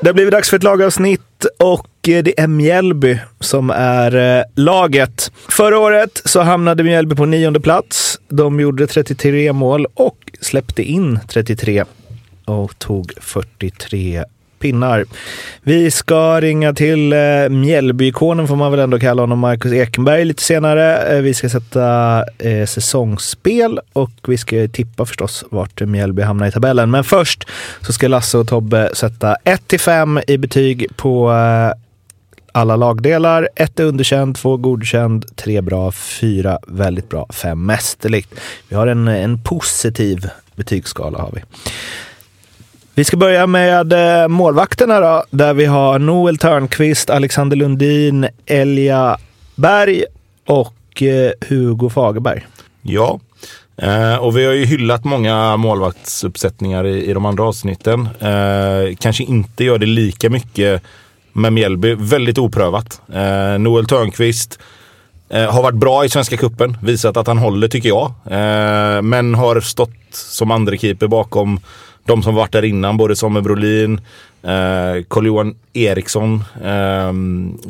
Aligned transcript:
Det 0.00 0.08
har 0.08 0.14
blivit 0.14 0.32
dags 0.32 0.50
för 0.50 0.56
ett 0.56 0.62
lagavsnitt 0.62 1.46
och 1.58 2.08
eh, 2.08 2.22
det 2.22 2.40
är 2.40 2.46
Mjällby 2.46 3.18
som 3.40 3.70
är 3.70 4.38
eh, 4.38 4.44
laget. 4.54 5.32
Förra 5.48 5.78
året 5.78 6.22
så 6.24 6.40
hamnade 6.40 6.84
Mjällby 6.84 7.16
på 7.16 7.26
nionde 7.26 7.60
plats. 7.60 8.20
De 8.28 8.60
gjorde 8.60 8.86
33 8.86 9.52
mål 9.52 9.86
och 9.94 10.18
släppte 10.40 10.82
in 10.82 11.18
33 11.28 11.84
och 12.44 12.78
tog 12.78 13.12
43 13.20 14.24
pinnar. 14.58 15.04
Vi 15.62 15.90
ska 15.90 16.40
ringa 16.40 16.74
till 16.74 17.12
eh, 17.12 17.48
Mjällbyikonen 17.48 18.48
får 18.48 18.56
man 18.56 18.70
väl 18.70 18.80
ändå 18.80 18.98
kalla 18.98 19.22
honom, 19.22 19.38
Marcus 19.38 19.72
Ekenberg 19.72 20.24
lite 20.24 20.42
senare. 20.42 21.16
Eh, 21.16 21.22
vi 21.22 21.34
ska 21.34 21.48
sätta 21.48 22.24
eh, 22.38 22.66
säsongsspel 22.66 23.80
och 23.92 24.10
vi 24.28 24.38
ska 24.38 24.68
tippa 24.72 25.06
förstås 25.06 25.44
vart 25.50 25.80
Mjällby 25.80 26.22
hamnar 26.22 26.46
i 26.46 26.52
tabellen. 26.52 26.90
Men 26.90 27.04
först 27.04 27.48
så 27.80 27.92
ska 27.92 28.08
Lasse 28.08 28.38
och 28.38 28.48
Tobbe 28.48 28.90
sätta 28.94 29.36
1-5 29.44 30.22
i 30.26 30.38
betyg 30.38 30.86
på 30.96 31.30
eh, 31.32 31.78
alla 32.52 32.76
lagdelar. 32.76 33.48
Ett 33.56 33.80
är 33.80 33.84
underkänd, 33.84 34.36
två 34.36 34.56
godkänd, 34.56 35.36
tre 35.36 35.60
bra, 35.60 35.92
fyra 35.92 36.58
väldigt 36.66 37.08
bra, 37.08 37.26
fem 37.32 37.66
mästerligt. 37.66 38.34
Vi 38.68 38.76
har 38.76 38.86
en, 38.86 39.08
en 39.08 39.42
positiv 39.42 40.30
betygsskala 40.54 41.18
har 41.18 41.30
vi. 41.34 41.42
Vi 42.98 43.04
ska 43.04 43.16
börja 43.16 43.46
med 43.46 43.92
eh, 43.92 44.28
målvakterna 44.28 45.00
då, 45.00 45.24
där 45.30 45.54
vi 45.54 45.64
har 45.64 45.98
Noel 45.98 46.38
Törnqvist, 46.38 47.10
Alexander 47.10 47.56
Lundin, 47.56 48.28
Elja 48.46 49.18
Berg 49.54 50.04
och 50.46 51.02
eh, 51.02 51.32
Hugo 51.48 51.90
Fagerberg. 51.90 52.46
Ja, 52.82 53.20
eh, 53.76 54.16
och 54.16 54.36
vi 54.36 54.44
har 54.44 54.52
ju 54.52 54.64
hyllat 54.64 55.04
många 55.04 55.56
målvaktsuppsättningar 55.56 56.86
i, 56.86 57.10
i 57.10 57.12
de 57.12 57.26
andra 57.26 57.44
avsnitten. 57.44 58.08
Kanske 58.98 59.24
inte 59.24 59.64
gör 59.64 59.78
det 59.78 59.86
lika 59.86 60.30
mycket 60.30 60.82
med 61.32 61.52
Mjällby. 61.52 61.94
Väldigt 61.94 62.38
oprövat. 62.38 63.00
Noel 63.58 63.86
Törnqvist 63.86 64.58
har 65.30 65.62
varit 65.62 65.78
bra 65.78 66.04
i 66.04 66.08
Svenska 66.08 66.36
Kuppen, 66.36 66.76
visat 66.82 67.16
att 67.16 67.26
han 67.26 67.38
håller 67.38 67.68
tycker 67.68 67.88
jag. 67.88 68.12
men 69.04 69.34
har 69.34 69.60
stått 69.60 69.90
som 70.10 70.50
andre-keeper 70.50 71.06
bakom 71.06 71.60
de 72.08 72.22
som 72.22 72.34
varit 72.34 72.52
där 72.52 72.64
innan, 72.64 72.96
både 72.96 73.16
Samuel 73.16 73.44
Brolin, 73.44 74.00
eh, 74.42 75.04
Carl-Johan 75.08 75.54
Eriksson. 75.72 76.44
Eh, 76.64 77.12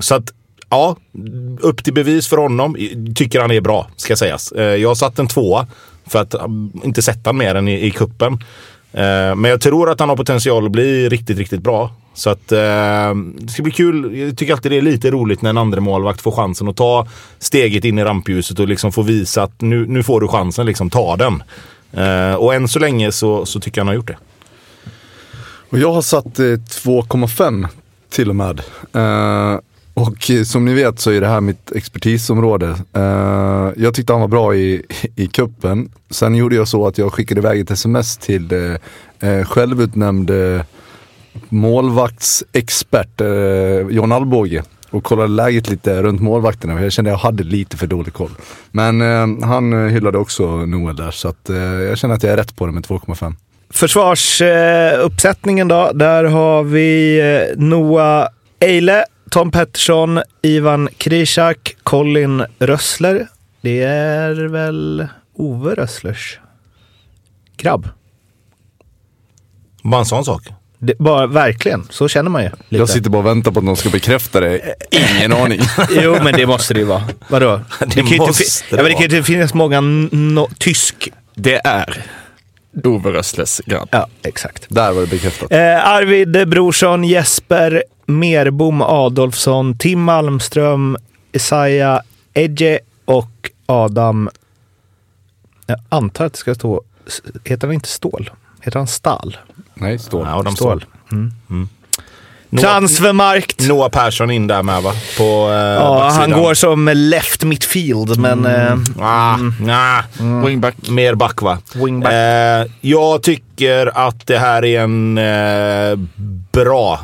så 0.00 0.14
att 0.14 0.32
ja, 0.70 0.96
upp 1.60 1.84
till 1.84 1.94
bevis 1.94 2.28
för 2.28 2.36
honom. 2.36 2.76
Tycker 3.14 3.40
han 3.40 3.50
är 3.50 3.60
bra, 3.60 3.88
ska 3.96 4.16
sägas. 4.16 4.52
Eh, 4.52 4.62
jag 4.76 4.88
har 4.88 4.94
satt 4.94 5.18
en 5.18 5.28
tvåa 5.28 5.66
för 6.06 6.18
att 6.18 6.34
mm, 6.34 6.70
inte 6.84 7.02
sett 7.02 7.34
mer 7.34 7.54
än 7.54 7.68
i, 7.68 7.86
i 7.86 7.90
kuppen. 7.90 8.32
Eh, 8.92 9.34
men 9.34 9.44
jag 9.44 9.60
tror 9.60 9.90
att 9.90 10.00
han 10.00 10.08
har 10.08 10.16
potential 10.16 10.66
att 10.66 10.72
bli 10.72 11.08
riktigt, 11.08 11.38
riktigt 11.38 11.62
bra. 11.62 11.90
Så 12.14 12.30
att 12.30 12.52
eh, 12.52 13.14
det 13.38 13.48
ska 13.48 13.62
bli 13.62 13.72
kul. 13.72 14.18
Jag 14.18 14.38
tycker 14.38 14.52
alltid 14.52 14.72
det 14.72 14.76
är 14.76 14.82
lite 14.82 15.10
roligt 15.10 15.42
när 15.42 15.50
en 15.50 15.58
andra 15.58 15.80
målvakt 15.80 16.20
får 16.20 16.30
chansen 16.30 16.68
att 16.68 16.76
ta 16.76 17.06
steget 17.38 17.84
in 17.84 17.98
i 17.98 18.04
rampljuset 18.04 18.58
och 18.58 18.68
liksom 18.68 18.92
få 18.92 19.02
visa 19.02 19.42
att 19.42 19.60
nu, 19.60 19.86
nu 19.86 20.02
får 20.02 20.20
du 20.20 20.28
chansen, 20.28 20.66
liksom 20.66 20.90
ta 20.90 21.16
den. 21.16 21.42
Eh, 21.92 22.34
och 22.34 22.54
än 22.54 22.68
så 22.68 22.78
länge 22.78 23.12
så, 23.12 23.46
så 23.46 23.60
tycker 23.60 23.78
jag 23.78 23.84
han 23.84 23.88
har 23.88 23.94
gjort 23.94 24.08
det. 24.08 24.18
Och 25.70 25.78
jag 25.78 25.92
har 25.92 26.02
satt 26.02 26.38
eh, 26.38 26.42
2,5 26.42 27.68
till 28.10 28.28
och 28.28 28.36
med. 28.36 28.60
Eh, 28.92 29.60
och 29.94 30.30
som 30.44 30.64
ni 30.64 30.74
vet 30.74 31.00
så 31.00 31.10
är 31.10 31.20
det 31.20 31.26
här 31.26 31.40
mitt 31.40 31.72
expertisområde. 31.72 32.76
Eh, 32.92 33.70
jag 33.76 33.94
tyckte 33.94 34.12
han 34.12 34.20
var 34.20 34.28
bra 34.28 34.54
i, 34.54 34.82
i 35.16 35.26
kuppen. 35.26 35.92
Sen 36.10 36.34
gjorde 36.34 36.56
jag 36.56 36.68
så 36.68 36.86
att 36.86 36.98
jag 36.98 37.12
skickade 37.12 37.40
iväg 37.40 37.60
ett 37.60 37.70
sms 37.70 38.16
till 38.16 38.52
eh, 39.20 39.44
självutnämnd 39.44 40.30
eh, 40.30 40.62
målvaktsexpert 41.48 43.20
eh, 43.20 43.96
John 43.96 44.12
Alvbåge 44.12 44.62
och 44.90 45.04
kollade 45.04 45.28
läget 45.28 45.68
lite 45.68 46.02
runt 46.02 46.20
målvakterna. 46.20 46.82
Jag 46.82 46.92
kände 46.92 47.10
att 47.10 47.12
jag 47.12 47.28
hade 47.28 47.44
lite 47.44 47.76
för 47.76 47.86
dålig 47.86 48.12
koll. 48.12 48.30
Men 48.70 49.00
eh, 49.00 49.46
han 49.48 49.88
hyllade 49.88 50.18
också 50.18 50.66
Noel 50.66 50.96
där, 50.96 51.10
så 51.10 51.28
att, 51.28 51.50
eh, 51.50 51.56
jag 51.56 51.98
känner 51.98 52.14
att 52.14 52.22
jag 52.22 52.32
är 52.32 52.36
rätt 52.36 52.56
på 52.56 52.66
det 52.66 52.72
med 52.72 52.86
2,5. 52.86 53.34
Försvarsuppsättningen 53.70 55.68
då, 55.68 55.90
där 55.94 56.24
har 56.24 56.62
vi 56.62 57.20
eh, 57.20 57.58
Noah 57.58 58.28
Eile, 58.60 59.04
Tom 59.30 59.50
Pettersson, 59.50 60.20
Ivan 60.42 60.88
Krishak, 60.96 61.76
Colin 61.82 62.44
Rössler. 62.58 63.26
Det 63.60 63.82
är 63.82 64.48
väl 64.48 65.06
Ove 65.34 65.74
Rösslers 65.74 66.38
grabb? 67.58 67.88
Bara 69.82 70.00
en 70.00 70.06
sån 70.06 70.24
sak? 70.24 70.42
Det, 70.78 70.98
bara, 70.98 71.26
verkligen, 71.26 71.86
så 71.90 72.08
känner 72.08 72.30
man 72.30 72.42
ju. 72.42 72.48
Lite. 72.48 72.76
Jag 72.76 72.88
sitter 72.88 73.10
bara 73.10 73.18
och 73.18 73.26
väntar 73.26 73.52
på 73.52 73.58
att 73.58 73.64
någon 73.64 73.76
ska 73.76 73.90
bekräfta 73.90 74.40
det. 74.40 74.74
Ingen 74.90 75.32
aning. 75.32 75.60
jo, 75.90 76.16
men 76.22 76.34
det 76.34 76.46
måste 76.46 76.74
det 76.74 76.80
ju 76.80 76.86
vara. 76.86 77.02
Vadå? 77.28 77.60
Det, 77.80 77.86
det 77.86 78.02
kan 78.02 78.18
måste 78.18 78.44
det, 78.70 78.76
ja, 78.76 78.82
det 78.82 78.92
kan 78.92 79.00
ju 79.00 79.04
inte 79.04 79.22
finnas 79.22 79.54
många 79.54 79.80
no 79.80 80.48
tysk... 80.58 81.08
Det 81.34 81.60
är 81.64 82.04
Ove 82.84 83.12
Rössles 83.12 83.60
grabb. 83.66 83.88
Ja, 83.92 84.08
exakt. 84.22 84.66
Där 84.68 84.92
var 84.92 85.00
det 85.00 85.06
bekräftat. 85.06 85.52
Eh, 85.52 85.88
Arvid 85.88 86.48
Brorsson, 86.48 87.04
Jesper 87.04 87.82
Merbom 88.06 88.82
Adolfsson, 88.82 89.78
Tim 89.78 90.02
Malmström, 90.02 90.96
Isaiah 91.32 92.00
Edge 92.34 92.78
och 93.04 93.50
Adam... 93.66 94.30
Jag 95.66 95.78
antar 95.88 96.24
att 96.24 96.32
det 96.32 96.38
ska 96.38 96.54
stå... 96.54 96.82
Heter 97.44 97.66
han 97.66 97.74
inte 97.74 97.88
Stål? 97.88 98.30
Heter 98.60 98.78
han 98.78 98.86
Stall? 98.86 99.36
Nej, 99.80 99.98
Stål. 99.98 100.26
Ja, 100.26 100.34
Adam 100.34 100.56
Stål. 100.56 100.84
Mm. 101.12 101.32
Mm. 101.50 101.68
Transfermarkt. 102.60 103.68
Noah 103.68 103.90
Persson 103.90 104.30
in 104.30 104.46
där 104.46 104.62
med 104.62 104.82
va? 104.82 104.92
På, 105.18 105.48
eh, 105.50 105.56
ja, 105.56 106.08
han 106.08 106.30
går 106.30 106.54
som 106.54 106.90
left 106.94 107.44
midfield, 107.44 108.18
men... 108.18 108.46
Mm. 108.46 108.84
Eh, 108.98 109.04
ah, 109.04 109.34
mm. 109.34 109.54
Nah. 109.60 110.04
Mm. 110.20 110.46
Wingback. 110.46 110.74
Mer 110.88 111.14
back 111.14 111.42
va? 111.42 111.58
Wingback. 111.74 112.12
Eh, 112.12 112.66
jag 112.80 113.22
tycker 113.22 114.06
att 114.06 114.26
det 114.26 114.38
här 114.38 114.64
är 114.64 114.80
en 114.80 115.18
eh, 115.18 115.98
bra, 116.52 117.00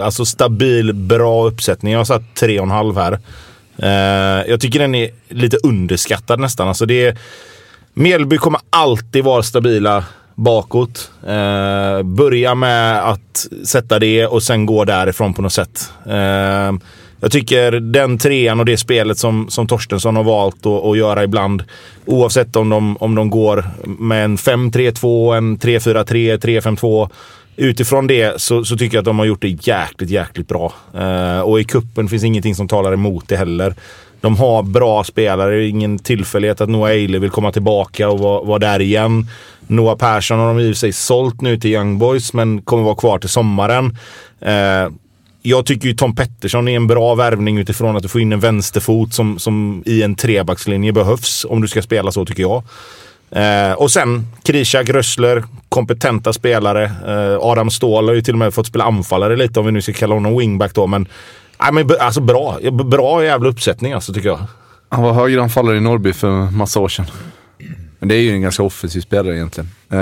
alltså 0.00 0.24
stabil, 0.24 0.92
bra 0.92 1.46
uppsättning. 1.46 1.92
Jag 1.92 2.00
har 2.00 2.04
satt 2.04 2.22
3,5 2.40 2.94
här. 2.94 3.18
Eh, 3.78 4.50
jag 4.50 4.60
tycker 4.60 4.78
den 4.78 4.94
är 4.94 5.10
lite 5.28 5.56
underskattad 5.56 6.40
nästan. 6.40 6.68
Alltså 6.68 6.86
det 6.86 7.06
är, 7.06 7.18
Mjällby 7.94 8.38
kommer 8.38 8.60
alltid 8.70 9.24
vara 9.24 9.42
stabila 9.42 10.04
bakåt. 10.34 11.10
Eh, 11.26 12.02
börja 12.02 12.54
med 12.54 13.08
att 13.08 13.46
sätta 13.64 13.98
det 13.98 14.26
och 14.26 14.42
sen 14.42 14.66
gå 14.66 14.84
därifrån 14.84 15.34
på 15.34 15.42
något 15.42 15.52
sätt. 15.52 15.90
Eh, 16.06 16.72
jag 17.20 17.32
tycker 17.32 17.72
den 17.72 18.18
trean 18.18 18.60
och 18.60 18.66
det 18.66 18.76
spelet 18.76 19.18
som, 19.18 19.50
som 19.50 19.66
Torstensson 19.66 20.16
har 20.16 20.24
valt 20.24 20.66
att, 20.66 20.84
att 20.84 20.98
göra 20.98 21.24
ibland, 21.24 21.64
oavsett 22.04 22.56
om 22.56 22.68
de, 22.68 22.96
om 22.96 23.14
de 23.14 23.30
går 23.30 23.64
med 23.84 24.24
en 24.24 24.36
5-3-2, 24.36 25.36
en 25.36 25.58
3-4-3, 25.58 26.38
3-5-2. 26.38 27.10
Utifrån 27.56 28.06
det 28.06 28.40
så, 28.40 28.64
så, 28.64 28.76
tycker 28.76 28.96
jag 28.96 29.02
att 29.02 29.04
de 29.04 29.18
har 29.18 29.26
gjort 29.26 29.42
det 29.42 29.66
jäkligt, 29.66 30.10
jäkligt 30.10 30.48
bra. 30.48 30.72
Eh, 30.94 31.40
och 31.40 31.60
i 31.60 31.64
kuppen 31.64 32.08
finns 32.08 32.24
ingenting 32.24 32.54
som 32.54 32.68
talar 32.68 32.92
emot 32.92 33.28
det 33.28 33.36
heller. 33.36 33.74
De 34.24 34.36
har 34.36 34.62
bra 34.62 35.04
spelare, 35.04 35.50
det 35.50 35.64
är 35.64 35.68
ingen 35.68 35.98
tillfällighet 35.98 36.60
att 36.60 36.68
Noah 36.68 36.90
Eile 36.90 37.18
vill 37.18 37.30
komma 37.30 37.52
tillbaka 37.52 38.08
och 38.08 38.18
vara, 38.18 38.42
vara 38.42 38.58
där 38.58 38.80
igen. 38.80 39.26
Noah 39.66 39.96
Persson 39.96 40.38
har 40.38 40.46
de 40.46 40.60
i 40.60 40.64
och 40.70 40.74
för 40.74 40.78
sig 40.78 40.92
sålt 40.92 41.40
nu 41.40 41.58
till 41.58 41.70
Young 41.70 41.98
Boys 41.98 42.32
men 42.32 42.62
kommer 42.62 42.82
vara 42.82 42.94
kvar 42.94 43.18
till 43.18 43.28
sommaren. 43.28 43.98
Eh, 44.40 44.88
jag 45.42 45.66
tycker 45.66 45.88
ju 45.88 45.94
Tom 45.94 46.14
Pettersson 46.14 46.68
är 46.68 46.76
en 46.76 46.86
bra 46.86 47.14
värvning 47.14 47.58
utifrån 47.58 47.96
att 47.96 48.02
du 48.02 48.08
får 48.08 48.20
in 48.20 48.32
en 48.32 48.40
vänsterfot 48.40 49.14
som, 49.14 49.38
som 49.38 49.82
i 49.86 50.02
en 50.02 50.14
trebackslinje 50.14 50.92
behövs 50.92 51.46
om 51.48 51.60
du 51.60 51.68
ska 51.68 51.82
spela 51.82 52.12
så 52.12 52.24
tycker 52.24 52.42
jag. 52.42 52.62
Eh, 53.34 53.72
och 53.72 53.90
sen 53.90 54.26
Krishak, 54.42 54.88
Rössler, 54.88 55.44
kompetenta 55.68 56.32
spelare. 56.32 56.84
Eh, 56.84 57.38
Adam 57.40 57.70
Ståhl 57.70 58.08
har 58.08 58.14
ju 58.14 58.22
till 58.22 58.34
och 58.34 58.38
med 58.38 58.54
fått 58.54 58.66
spela 58.66 58.84
anfallare 58.84 59.36
lite 59.36 59.60
om 59.60 59.66
vi 59.66 59.72
nu 59.72 59.82
ska 59.82 59.92
kalla 59.92 60.14
honom 60.14 60.38
wingback 60.38 60.74
då. 60.74 60.86
Men, 60.86 61.08
nej, 61.60 61.72
men 61.72 61.96
alltså 62.00 62.20
bra. 62.20 62.58
Bra 62.84 63.24
jävla 63.24 63.48
uppsättning 63.48 63.92
alltså 63.92 64.12
tycker 64.12 64.28
jag. 64.28 64.40
Han 64.88 65.02
var 65.02 65.12
högeranfallare 65.12 65.76
i 65.76 65.80
Norrby 65.80 66.12
för 66.12 66.50
massa 66.50 66.80
år 66.80 66.88
sedan. 66.88 67.06
Men 67.98 68.08
det 68.08 68.14
är 68.14 68.20
ju 68.20 68.30
en 68.30 68.42
ganska 68.42 68.62
offensiv 68.62 69.00
spelare 69.00 69.36
egentligen. 69.36 69.70
Eh, 69.90 69.98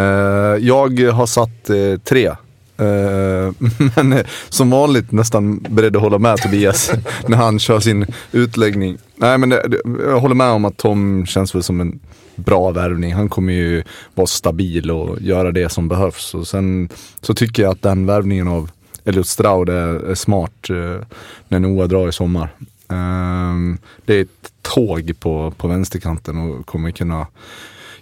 jag 0.60 1.00
har 1.12 1.26
satt 1.26 1.70
eh, 1.70 2.00
tre. 2.04 2.26
Eh, 2.26 3.54
men 3.96 4.12
eh, 4.12 4.26
som 4.48 4.70
vanligt 4.70 5.12
nästan 5.12 5.58
beredd 5.58 5.96
att 5.96 6.02
hålla 6.02 6.18
med 6.18 6.36
Tobias 6.36 6.92
när 7.26 7.36
han 7.36 7.58
kör 7.58 7.80
sin 7.80 8.06
utläggning. 8.32 8.98
Nej 9.16 9.38
men 9.38 9.48
det, 9.48 9.80
jag 9.84 10.20
håller 10.20 10.34
med 10.34 10.48
om 10.48 10.64
att 10.64 10.76
Tom 10.76 11.26
känns 11.26 11.54
väl 11.54 11.62
som 11.62 11.80
en 11.80 12.00
bra 12.36 12.70
värvning. 12.70 13.14
Han 13.14 13.28
kommer 13.28 13.52
ju 13.52 13.82
vara 14.14 14.26
stabil 14.26 14.90
och 14.90 15.22
göra 15.22 15.52
det 15.52 15.68
som 15.68 15.88
behövs. 15.88 16.34
Och 16.34 16.48
sen 16.48 16.88
så 17.20 17.34
tycker 17.34 17.62
jag 17.62 17.72
att 17.72 17.82
den 17.82 18.06
värvningen 18.06 18.48
av 18.48 18.70
Elliot 19.04 19.26
Stroud 19.26 19.68
är, 19.68 20.10
är 20.10 20.14
smart 20.14 20.70
eh, 20.70 21.06
när 21.48 21.60
Noah 21.60 21.88
drar 21.88 22.08
i 22.08 22.12
sommar. 22.12 22.48
Ehm, 22.88 23.78
det 24.04 24.14
är 24.14 24.22
ett 24.22 24.52
tåg 24.62 25.12
på, 25.20 25.54
på 25.56 25.68
vänsterkanten 25.68 26.38
och 26.38 26.66
kommer 26.66 26.90
kunna 26.90 27.26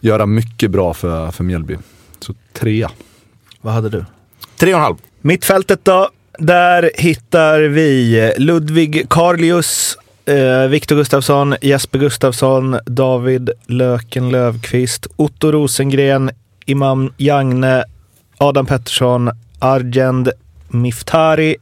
göra 0.00 0.26
mycket 0.26 0.70
bra 0.70 0.94
för, 0.94 1.30
för 1.30 1.44
Mjällby. 1.44 1.76
Så 2.20 2.34
trea. 2.52 2.90
Vad 3.60 3.72
hade 3.72 3.88
du? 3.88 4.04
Tre 4.56 4.74
och 4.74 4.78
en 4.78 4.84
halv. 4.84 4.96
Mittfältet 5.20 5.84
då? 5.84 6.10
Där 6.38 6.90
hittar 6.94 7.60
vi 7.60 8.32
Ludvig 8.38 9.08
Karlius, 9.08 9.96
eh, 10.30 10.68
Viktor 10.68 10.96
Gustafsson, 10.96 11.54
Jesper 11.60 11.98
Gustafsson, 11.98 12.78
David 12.86 13.50
Löken 13.66 14.30
Lövqvist, 14.30 15.06
Otto 15.16 15.52
Rosengren, 15.52 16.30
Imam 16.66 17.12
Jagne, 17.16 17.84
Adam 18.38 18.66
Pettersson, 18.66 19.30
Argend 19.58 20.30
Miftari, 20.68 21.56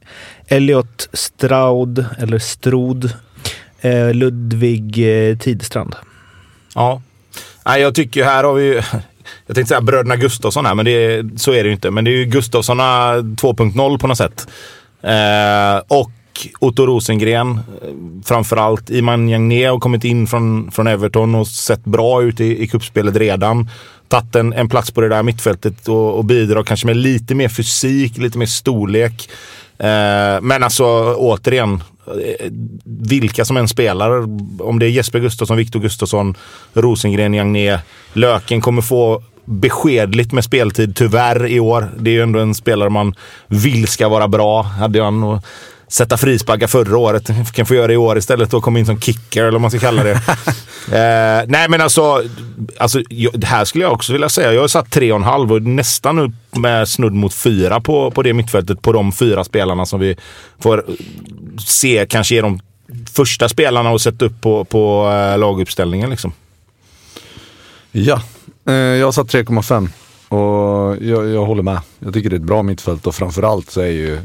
Elliot 0.48 1.08
Straud, 1.12 2.04
eller 2.18 2.38
Strod, 2.38 3.12
eh, 3.80 4.14
Ludvig 4.14 4.98
eh, 4.98 5.38
Tidstrand. 5.38 5.96
Ja. 6.74 7.02
Nej, 7.64 7.82
jag 7.82 7.94
tycker 7.94 8.24
här 8.24 8.44
har 8.44 8.54
vi 8.54 8.64
ju... 8.64 8.82
Jag 9.46 9.54
tänkte 9.54 9.68
säga 9.68 9.80
bröderna 9.80 10.16
Gustafsson 10.16 10.66
här, 10.66 10.74
men 10.74 10.84
det, 10.84 11.24
så 11.36 11.52
är 11.52 11.62
det 11.62 11.66
ju 11.66 11.72
inte. 11.72 11.90
Men 11.90 12.04
det 12.04 12.10
är 12.10 12.16
ju 12.16 12.24
Gustafssona 12.24 13.16
2.0 13.16 13.98
på 13.98 14.06
något 14.06 14.18
sätt. 14.18 14.48
Eh, 15.02 15.82
och 15.88 16.10
Otto 16.58 16.86
Rosengren 16.86 17.50
eh, 17.50 17.88
framförallt. 18.24 18.90
Iman 18.90 19.28
Jagné 19.28 19.64
har 19.64 19.78
kommit 19.78 20.04
in 20.04 20.26
från, 20.26 20.70
från 20.70 20.86
Everton 20.86 21.34
och 21.34 21.48
sett 21.48 21.84
bra 21.84 22.22
ut 22.22 22.40
i, 22.40 22.62
i 22.62 22.68
kuppspelet 22.68 23.16
redan. 23.16 23.68
Tagit 24.08 24.34
en, 24.34 24.52
en 24.52 24.68
plats 24.68 24.90
på 24.90 25.00
det 25.00 25.08
där 25.08 25.22
mittfältet 25.22 25.88
och, 25.88 26.16
och 26.18 26.24
bidrar 26.24 26.62
kanske 26.62 26.86
med 26.86 26.96
lite 26.96 27.34
mer 27.34 27.48
fysik, 27.48 28.18
lite 28.18 28.38
mer 28.38 28.46
storlek. 28.46 29.28
Eh, 29.78 30.40
men 30.42 30.62
alltså 30.62 31.14
återigen, 31.14 31.82
eh, 32.06 32.50
vilka 32.84 33.44
som 33.44 33.56
än 33.56 33.68
spelar, 33.68 34.10
om 34.62 34.78
det 34.78 34.86
är 34.86 34.90
Jesper 34.90 35.18
Gustafsson, 35.18 35.56
Viktor 35.56 35.80
Gustafsson, 35.80 36.34
Rosengren, 36.72 37.34
Jagné, 37.34 37.78
Löken 38.12 38.60
kommer 38.60 38.82
få 38.82 39.22
beskedligt 39.44 40.32
med 40.32 40.44
speltid 40.44 40.96
tyvärr 40.96 41.46
i 41.46 41.60
år. 41.60 41.90
Det 41.98 42.10
är 42.10 42.14
ju 42.14 42.22
ändå 42.22 42.38
en 42.38 42.54
spelare 42.54 42.90
man 42.90 43.14
vill 43.46 43.88
ska 43.88 44.08
vara 44.08 44.28
bra. 44.28 44.62
Hade 44.62 44.98
jag 44.98 45.12
nog 45.12 45.40
sätta 45.88 46.16
frisparkar 46.16 46.66
förra 46.66 46.98
året. 46.98 47.52
Kan 47.52 47.66
få 47.66 47.74
göra 47.74 47.86
det 47.86 47.92
i 47.92 47.96
år 47.96 48.18
istället 48.18 48.54
och 48.54 48.62
komma 48.62 48.78
in 48.78 48.86
som 48.86 49.00
kicker 49.00 49.42
eller 49.42 49.52
vad 49.52 49.60
man 49.60 49.70
ska 49.70 49.80
kalla 49.80 50.02
det. 50.02 50.10
eh, 50.92 51.46
nej 51.48 51.68
men 51.68 51.80
alltså, 51.80 52.22
alltså 52.78 53.02
jag, 53.08 53.44
här 53.44 53.64
skulle 53.64 53.84
jag 53.84 53.92
också 53.92 54.12
vilja 54.12 54.28
säga. 54.28 54.52
Jag 54.52 54.60
har 54.60 54.68
satt 54.68 54.90
tre 54.90 55.12
och 55.12 55.18
en 55.18 55.24
halv 55.24 55.52
och 55.52 55.62
nästan 55.62 56.18
upp 56.18 56.56
med 56.56 56.88
snudd 56.88 57.14
mot 57.14 57.34
fyra 57.34 57.80
på, 57.80 58.10
på 58.10 58.22
det 58.22 58.32
mittfältet 58.32 58.82
på 58.82 58.92
de 58.92 59.12
fyra 59.12 59.44
spelarna 59.44 59.86
som 59.86 60.00
vi 60.00 60.16
får 60.58 60.84
se 61.58 62.06
kanske 62.08 62.36
är 62.36 62.42
de 62.42 62.60
första 63.12 63.48
spelarna 63.48 63.90
och 63.90 64.00
sätta 64.00 64.24
upp 64.24 64.40
på, 64.40 64.64
på 64.64 65.10
eh, 65.10 65.38
laguppställningen. 65.38 66.10
Liksom. 66.10 66.32
Ja, 67.92 68.22
eh, 68.66 68.74
jag 68.74 69.06
har 69.06 69.12
satt 69.12 69.34
3,5 69.34 69.88
och 70.28 70.96
jag, 71.02 71.28
jag 71.28 71.46
håller 71.46 71.62
med. 71.62 71.80
Jag 71.98 72.14
tycker 72.14 72.30
det 72.30 72.36
är 72.36 72.40
ett 72.40 72.46
bra 72.46 72.62
mittfält 72.62 73.06
och 73.06 73.14
framförallt 73.14 73.70
så 73.70 73.80
är 73.80 73.86
ju 73.86 74.18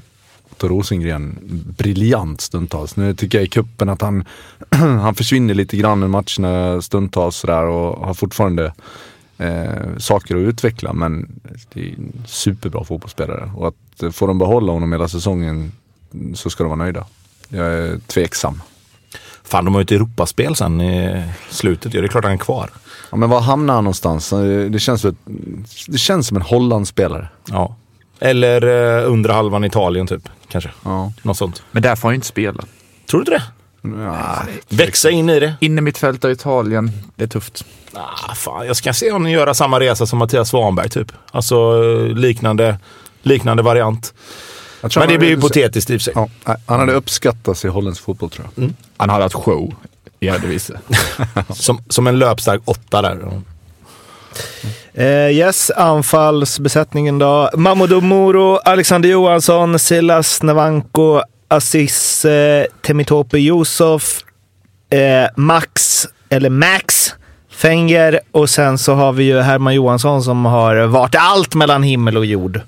Otto 0.53 0.67
Rosengren 0.67 1.39
briljant 1.77 2.41
stundtals. 2.41 2.95
Nu 2.95 3.13
tycker 3.13 3.37
jag 3.37 3.45
i 3.45 3.49
kuppen 3.49 3.89
att 3.89 4.01
han, 4.01 4.25
han 4.69 5.15
försvinner 5.15 5.53
lite 5.53 5.77
grann 5.77 6.03
i 6.03 6.07
matcherna 6.07 6.81
stundtals 6.81 7.35
sådär 7.35 7.63
och 7.65 8.05
har 8.05 8.13
fortfarande 8.13 8.73
eh, 9.37 9.97
saker 9.97 10.35
att 10.35 10.41
utveckla 10.41 10.93
men 10.93 11.41
det 11.73 11.81
är 11.81 11.93
en 11.93 12.23
superbra 12.25 12.83
fotbollsspelare 12.83 13.51
och 13.55 13.67
att 13.67 14.03
eh, 14.03 14.11
får 14.11 14.27
de 14.27 14.39
behålla 14.39 14.71
honom 14.71 14.91
hela 14.91 15.07
säsongen 15.07 15.71
så 16.33 16.49
ska 16.49 16.63
de 16.63 16.69
vara 16.69 16.83
nöjda. 16.83 17.05
Jag 17.49 17.65
är 17.65 17.97
tveksam. 18.07 18.61
Fan, 19.43 19.65
de 19.65 19.73
har 19.73 19.81
ju 19.81 19.83
ett 19.83 19.91
Europaspel 19.91 20.55
sen 20.55 20.81
i 20.81 21.23
slutet. 21.49 21.93
Ja, 21.93 22.01
det 22.01 22.07
är 22.07 22.09
klart 22.09 22.23
han 22.23 22.33
är 22.33 22.37
kvar. 22.37 22.69
Ja, 23.11 23.17
men 23.17 23.29
var 23.29 23.41
hamnar 23.41 23.73
han 23.73 23.83
någonstans? 23.83 24.29
Det 24.69 24.79
känns, 24.79 25.05
det 25.87 25.97
känns 25.97 26.27
som 26.27 26.37
en 26.37 26.43
Hollandspelare. 26.43 27.27
Ja. 27.49 27.75
Eller 28.23 28.61
eh, 29.01 29.11
under 29.11 29.29
halvan 29.29 29.63
Italien 29.63 30.07
typ, 30.07 30.29
kanske. 30.47 30.69
Ja. 30.83 31.13
Något 31.21 31.37
sånt. 31.37 31.63
Men 31.71 31.83
där 31.83 31.95
får 31.95 32.07
han 32.07 32.13
ju 32.13 32.15
inte 32.15 32.27
spela. 32.27 32.63
Tror 33.09 33.19
du 33.19 33.19
inte 33.19 33.31
det? 33.31 33.43
Ja, 34.03 34.41
Växa 34.69 35.09
in 35.09 35.29
i 35.29 35.39
det? 35.39 35.55
Inne 35.59 35.81
mittfältare 35.81 36.31
i 36.31 36.35
Italien, 36.35 36.91
det 37.15 37.23
är 37.23 37.27
tufft. 37.27 37.65
Ah, 37.93 38.35
fan, 38.35 38.67
jag 38.67 38.75
ska 38.75 38.93
se 38.93 39.11
honom 39.11 39.31
göra 39.31 39.53
samma 39.53 39.79
resa 39.79 40.05
som 40.05 40.19
Mattias 40.19 40.49
Svanberg 40.49 40.89
typ. 40.89 41.11
Alltså 41.31 41.55
eh, 41.55 42.15
liknande, 42.15 42.79
liknande 43.21 43.63
variant. 43.63 44.13
Men 44.81 45.07
det 45.07 45.17
blir 45.17 45.29
ju 45.29 45.35
hypotetiskt 45.35 45.89
i 45.89 45.97
och 45.97 46.01
för 46.01 46.03
sig. 46.03 46.13
Ja, 46.45 46.57
han 46.65 46.79
hade 46.79 46.93
uppskattats 46.93 47.65
i 47.65 47.67
holländsk 47.67 48.03
fotboll 48.03 48.29
tror 48.29 48.47
jag. 48.55 48.73
Han 48.97 49.09
hade 49.09 49.23
haft 49.23 49.35
show 49.35 49.75
i 50.19 50.27
Eredivisie. 50.27 50.77
Som, 51.49 51.83
som 51.89 52.07
en 52.07 52.19
löpstark 52.19 52.61
åtta 52.65 53.01
där. 53.01 53.41
Eh, 54.93 55.29
yes, 55.31 55.71
anfallsbesättningen 55.71 57.19
då. 57.19 57.49
Mamoudou 57.53 58.01
Moro, 58.01 58.55
Alexander 58.57 59.09
Johansson, 59.09 59.79
Silas 59.79 60.43
Navanko, 60.43 61.21
Aziz 61.47 62.25
eh, 62.25 62.65
Temitope 62.85 63.37
Yusuf, 63.37 64.19
eh, 64.89 65.29
Max, 65.35 66.05
eller 66.29 66.49
Max 66.49 67.13
Fenger 67.51 68.19
och 68.31 68.49
sen 68.49 68.77
så 68.77 68.93
har 68.93 69.13
vi 69.13 69.23
ju 69.23 69.39
Herman 69.39 69.75
Johansson 69.75 70.23
som 70.23 70.45
har 70.45 70.75
varit 70.75 71.15
allt 71.17 71.55
mellan 71.55 71.83
himmel 71.83 72.17
och 72.17 72.25
jord. 72.25 72.61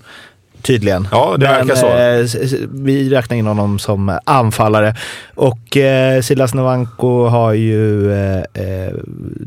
Tydligen. 0.65 1.07
Ja, 1.11 1.35
det 1.39 1.45
verkar 1.45 1.75
så. 1.75 1.87
eh, 1.87 2.59
vi 2.71 3.09
räknar 3.09 3.37
in 3.37 3.47
honom 3.47 3.79
som 3.79 4.19
anfallare. 4.23 4.95
Och 5.35 5.77
eh, 5.77 6.21
Silas 6.21 6.53
Navanko 6.53 7.25
har 7.27 7.53
ju 7.53 8.11
eh, 8.13 8.37
eh, 8.37 8.93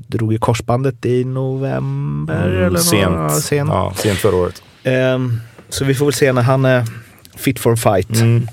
drog 0.07 0.33
ju 0.33 0.39
korsbandet 0.39 1.07
i 1.07 1.25
november. 1.25 2.47
eller 2.49 2.67
Mm, 2.67 2.77
sent. 2.79 3.11
Några, 3.13 3.31
sent. 3.31 3.71
Ja, 3.73 3.93
sent 3.97 4.19
förra 4.19 4.37
året. 4.37 4.63
Ehm, 4.85 5.41
så 5.69 5.85
vi 5.85 5.95
får 5.95 6.05
väl 6.07 6.13
se 6.15 6.33
när 6.33 6.43
han 6.43 6.65
är 6.65 6.85
fit 7.37 7.59
for 7.61 7.77
fight. 7.77 8.11
Mm. 8.21 8.49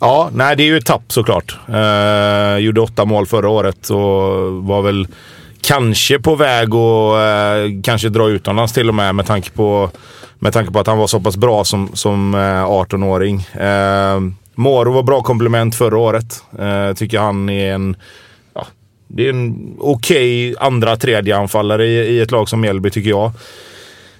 Ja, 0.00 0.30
nej 0.34 0.56
det 0.56 0.62
är 0.62 0.66
ju 0.66 0.76
ett 0.78 0.86
tapp 0.86 1.02
såklart. 1.12 1.56
Eh, 1.68 2.56
gjorde 2.58 2.80
åtta 2.80 3.04
mål 3.04 3.26
förra 3.26 3.48
året 3.48 3.90
och 3.90 4.52
var 4.64 4.82
väl 4.82 5.06
kanske 5.60 6.18
på 6.18 6.34
väg 6.36 6.74
att 6.74 7.14
eh, 7.14 7.80
kanske 7.82 8.08
dra 8.08 8.28
utomlands 8.28 8.72
till 8.72 8.88
och 8.88 8.94
med 8.94 9.14
med 9.14 9.26
tanke 9.26 9.50
på, 9.50 9.90
med 10.38 10.52
tanke 10.52 10.72
på 10.72 10.80
att 10.80 10.86
han 10.86 10.98
var 10.98 11.06
så 11.06 11.20
pass 11.20 11.36
bra 11.36 11.64
som, 11.64 11.90
som 11.94 12.34
eh, 12.34 12.38
18-åring. 12.38 13.40
Eh, 13.40 14.20
Moro 14.54 14.92
var 14.92 15.02
bra 15.02 15.22
komplement 15.22 15.74
förra 15.74 15.98
året. 15.98 16.44
Eh, 16.58 16.94
tycker 16.94 17.18
han 17.18 17.48
är 17.48 17.74
en 17.74 17.96
ja, 18.54 18.66
det 19.08 19.26
är 19.26 19.30
en 19.30 19.76
okej 19.78 20.54
andra 20.58 20.96
tredje 20.96 21.36
anfallare 21.36 21.86
i, 21.86 21.96
i 21.96 22.20
ett 22.20 22.30
lag 22.30 22.48
som 22.48 22.60
Mjällby 22.60 22.90
tycker 22.90 23.10
jag. 23.10 23.32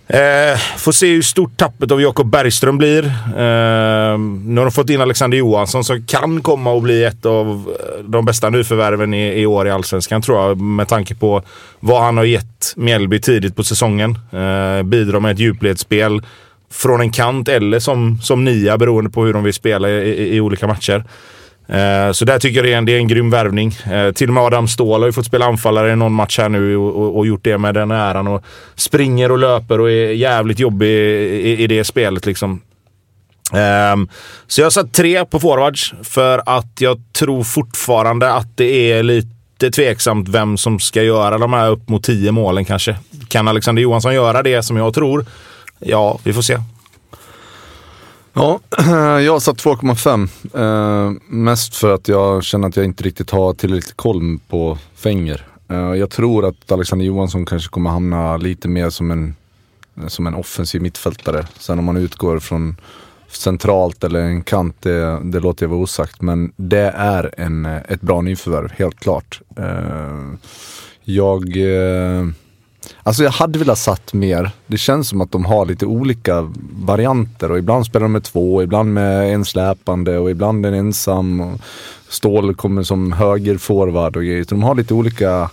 Eh, 0.06 0.58
får 0.76 0.92
se 0.92 1.06
hur 1.06 1.23
stort 1.23 1.56
tappet 1.56 1.90
av 1.90 2.02
Jakob 2.02 2.30
Bergström 2.30 2.78
blir. 2.78 3.04
Eh, 3.04 4.18
nu 4.44 4.56
har 4.56 4.64
de 4.64 4.73
fått 4.73 4.90
in 4.90 5.00
Alexander 5.00 5.38
Johansson 5.38 5.84
som 5.84 6.06
kan 6.06 6.40
komma 6.40 6.76
att 6.76 6.82
bli 6.82 7.04
ett 7.04 7.26
av 7.26 7.75
eh, 7.80 8.04
de 8.04 8.25
bästa 8.25 8.50
nyförvärven 8.50 9.14
i, 9.14 9.40
i 9.40 9.46
år 9.46 9.66
i 9.66 9.70
Allsvenskan 9.70 10.23
tror 10.23 10.38
jag. 10.38 10.61
Med 10.61 10.88
tanke 10.88 11.14
på 11.14 11.42
vad 11.80 12.02
han 12.02 12.16
har 12.16 12.25
gett 12.25 12.73
Mjällby 12.76 13.20
tidigt 13.20 13.56
på 13.56 13.64
säsongen. 13.64 14.18
Eh, 14.32 14.82
bidrar 14.82 15.20
med 15.20 15.32
ett 15.32 15.38
djupledsspel 15.38 16.23
från 16.73 17.00
en 17.00 17.11
kant 17.11 17.49
eller 17.49 17.78
som, 17.78 18.18
som 18.23 18.44
nia 18.44 18.78
beroende 18.78 19.11
på 19.11 19.25
hur 19.25 19.32
de 19.32 19.44
vill 19.44 19.54
spela 19.54 19.90
i, 19.90 19.92
i, 19.92 20.37
i 20.37 20.40
olika 20.40 20.66
matcher. 20.66 21.04
Eh, 21.66 22.12
så 22.12 22.25
där 22.25 22.38
tycker 22.38 22.56
jag 22.56 22.64
det 22.64 22.73
är 22.73 22.78
en, 22.78 22.85
det 22.85 22.92
är 22.92 22.97
en 22.97 23.09
grym 23.09 23.30
värvning. 23.30 23.76
Eh, 23.92 24.12
till 24.12 24.28
och 24.28 24.35
med 24.35 24.42
Adam 24.42 24.68
Ståhl 24.68 25.00
har 25.00 25.06
ju 25.06 25.12
fått 25.12 25.26
spela 25.26 25.47
anfallare 25.47 25.92
i 25.92 25.97
någon 25.97 26.12
match 26.12 26.38
här 26.38 26.49
nu 26.49 26.76
och, 26.76 26.97
och, 26.97 27.16
och 27.16 27.26
gjort 27.26 27.44
det 27.44 27.59
med 27.59 27.75
den 27.75 27.90
äran. 27.90 28.28
Och 28.28 28.44
springer 28.75 29.30
och 29.30 29.38
löper 29.38 29.80
och 29.80 29.90
är 29.90 30.11
jävligt 30.11 30.59
jobbig 30.59 30.88
i, 30.88 30.90
i, 30.90 31.62
i 31.62 31.66
det 31.66 31.85
spelet. 31.85 32.26
Liksom. 32.26 32.61
Um, 33.92 34.09
så 34.47 34.61
jag 34.61 34.66
har 34.66 34.71
satt 34.71 34.92
tre 34.92 35.25
på 35.25 35.40
forwards 35.40 35.94
för 36.02 36.42
att 36.47 36.80
jag 36.80 37.02
tror 37.12 37.44
fortfarande 37.44 38.33
att 38.33 38.56
det 38.56 38.92
är 38.92 39.02
lite 39.02 39.71
tveksamt 39.71 40.28
vem 40.28 40.56
som 40.56 40.80
ska 40.80 41.02
göra 41.02 41.38
de 41.38 41.52
här 41.52 41.71
upp 41.71 41.88
mot 41.88 42.04
tio 42.04 42.33
målen 42.33 42.64
kanske. 42.64 42.97
Kan 43.28 43.49
Alexander 43.49 43.83
Johansson 43.83 44.14
göra 44.14 44.42
det 44.42 44.62
som 44.62 44.76
jag 44.76 44.94
tror? 44.94 45.26
Ja, 45.78 46.18
vi 46.25 46.33
får 46.33 46.42
se. 46.42 46.59
Ja, 48.37 48.61
jag 49.21 49.33
har 49.33 49.41
satt 49.41 49.64
2,5. 49.64 50.29
Eh, 50.55 51.12
mest 51.26 51.76
för 51.76 51.95
att 51.95 52.09
jag 52.09 52.45
känner 52.45 52.69
att 52.69 52.76
jag 52.76 52.85
inte 52.85 53.05
riktigt 53.05 53.31
har 53.31 53.55
tillräckligt 53.55 53.97
koll 53.97 54.38
på 54.49 54.79
Fenger. 54.95 55.47
Eh, 55.69 55.76
jag 55.76 56.11
tror 56.11 56.45
att 56.45 56.73
Alexander 56.73 57.07
Johansson 57.07 57.47
kanske 57.47 57.71
kommer 57.71 57.91
hamna 57.91 58.37
lite 58.37 58.69
mer 58.69 58.91
som 58.91 59.11
en, 59.11 59.35
eh, 59.97 60.07
som 60.07 60.26
en 60.26 60.35
offensiv 60.35 60.83
mittfältare. 60.83 61.47
Sen 61.59 61.79
om 61.79 61.85
man 61.85 61.97
utgår 61.97 62.38
från 62.38 62.76
centralt 63.29 64.05
eller 64.05 64.21
en 64.21 64.43
kant, 64.43 64.76
det, 64.81 65.21
det 65.23 65.41
låter 65.41 65.64
jag 65.64 65.71
vara 65.71 65.81
osagt. 65.81 66.23
Men 66.23 66.53
det 66.57 66.93
är 66.97 67.35
en, 67.37 67.67
eh, 67.67 67.83
ett 67.88 68.00
bra 68.00 68.21
nyförvärv, 68.21 68.73
helt 68.76 69.00
klart. 69.00 69.41
Eh, 69.57 70.33
jag... 71.03 71.57
Eh, 71.57 72.26
Alltså 73.03 73.23
jag 73.23 73.31
hade 73.31 73.59
velat 73.59 73.79
satt 73.79 74.12
mer. 74.12 74.50
Det 74.67 74.79
känns 74.79 75.09
som 75.09 75.21
att 75.21 75.33
de 75.33 75.45
har 75.45 75.67
lite 75.67 75.87
olika 75.87 76.53
varianter 76.73 77.50
och 77.50 77.59
ibland 77.59 77.87
spelar 77.87 78.05
de 78.05 78.12
med 78.12 78.25
två, 78.25 78.62
ibland 78.62 78.95
med 78.95 79.35
en 79.35 79.45
släpande 79.45 80.19
och 80.19 80.31
ibland 80.31 80.67
en 80.67 80.75
ensam. 80.75 81.59
Stål 82.09 82.55
kommer 82.55 82.83
som 82.83 83.12
högerforward 83.12 84.17
och 84.17 84.23
grejer. 84.23 84.45
Så 84.45 84.50
de 84.50 84.62
har 84.62 84.75
lite 84.75 84.95
olika, 84.95 85.50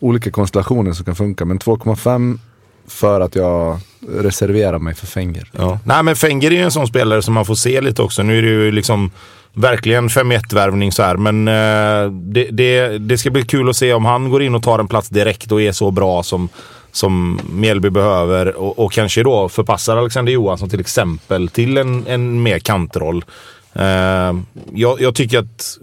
olika 0.00 0.30
konstellationer 0.30 0.92
som 0.92 1.04
kan 1.04 1.14
funka. 1.14 1.44
Men 1.44 1.58
2,5 1.58 2.38
för 2.86 3.20
att 3.20 3.34
jag 3.34 3.78
reserverar 4.08 4.78
mig 4.78 4.94
för 4.94 5.06
Fenger. 5.06 5.50
Ja. 5.52 5.78
Nej, 5.84 6.02
men 6.02 6.16
Fenger 6.16 6.50
är 6.50 6.54
ju 6.54 6.62
en 6.62 6.70
sån 6.70 6.86
spelare 6.86 7.22
som 7.22 7.34
man 7.34 7.44
får 7.44 7.54
se 7.54 7.80
lite 7.80 8.02
också. 8.02 8.22
Nu 8.22 8.38
är 8.38 8.42
det 8.42 8.48
ju 8.48 8.70
liksom 8.70 9.10
verkligen 9.54 10.08
5-1-värvning 10.08 10.92
så 10.92 11.02
här, 11.02 11.16
men 11.16 11.48
eh, 11.48 12.12
det, 12.12 12.44
det, 12.50 12.98
det 12.98 13.18
ska 13.18 13.30
bli 13.30 13.42
kul 13.42 13.68
att 13.68 13.76
se 13.76 13.92
om 13.92 14.04
han 14.04 14.30
går 14.30 14.42
in 14.42 14.54
och 14.54 14.62
tar 14.62 14.78
en 14.78 14.88
plats 14.88 15.08
direkt 15.08 15.52
och 15.52 15.62
är 15.62 15.72
så 15.72 15.90
bra 15.90 16.22
som, 16.22 16.48
som 16.92 17.40
Mjällby 17.50 17.90
behöver 17.90 18.56
och, 18.56 18.78
och 18.78 18.92
kanske 18.92 19.22
då 19.22 19.48
förpassar 19.48 19.96
Alexander 19.96 20.32
Johansson 20.32 20.68
till 20.68 20.80
exempel 20.80 21.48
till 21.48 21.78
en, 21.78 22.06
en 22.06 22.42
mer 22.42 22.58
kantroll. 22.58 23.24
Eh, 23.72 24.34
jag, 24.72 25.00
jag 25.00 25.14
tycker 25.14 25.38
att 25.38 25.78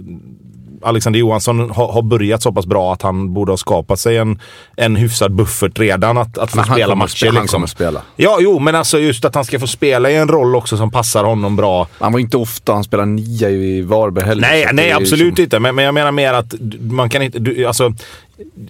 Alexander 0.83 1.19
Johansson 1.19 1.69
har, 1.71 1.91
har 1.91 2.01
börjat 2.01 2.41
så 2.41 2.51
pass 2.51 2.65
bra 2.65 2.93
att 2.93 3.01
han 3.01 3.33
borde 3.33 3.51
ha 3.51 3.57
skapat 3.57 3.99
sig 3.99 4.17
en, 4.17 4.39
en 4.77 4.95
hyfsad 4.95 5.31
buffert 5.35 5.79
redan 5.79 6.17
att, 6.17 6.37
att 6.37 6.51
få 6.51 6.57
Men 6.57 6.65
han 6.67 6.77
spela 6.77 6.95
matcher. 6.95 7.15
spela- 7.15 7.31
han 7.33 7.43
liksom. 7.43 7.57
kommer 7.57 7.67
spela. 7.67 8.01
Ja, 8.15 8.37
jo, 8.41 8.59
men 8.59 8.75
alltså 8.75 8.99
just 8.99 9.25
att 9.25 9.35
han 9.35 9.45
ska 9.45 9.59
få 9.59 9.67
spela 9.67 10.11
i 10.11 10.15
en 10.15 10.27
roll 10.27 10.55
också 10.55 10.77
som 10.77 10.91
passar 10.91 11.23
honom 11.23 11.55
bra. 11.55 11.87
Han 11.99 12.11
var 12.13 12.19
inte 12.19 12.37
ofta 12.37 12.73
han 12.73 12.83
spelade 12.83 13.09
nia 13.11 13.49
i 13.49 13.81
Varberg 13.81 14.25
heller. 14.25 14.41
Nej, 14.41 14.67
nej 14.73 14.91
absolut 14.91 15.25
liksom- 15.27 15.43
inte. 15.43 15.59
Men, 15.59 15.75
men 15.75 15.85
jag 15.85 15.93
menar 15.93 16.11
mer 16.11 16.33
att 16.33 16.53
man 16.79 17.09
kan 17.09 17.21
inte... 17.21 17.39
Du, 17.39 17.65
alltså, 17.65 17.93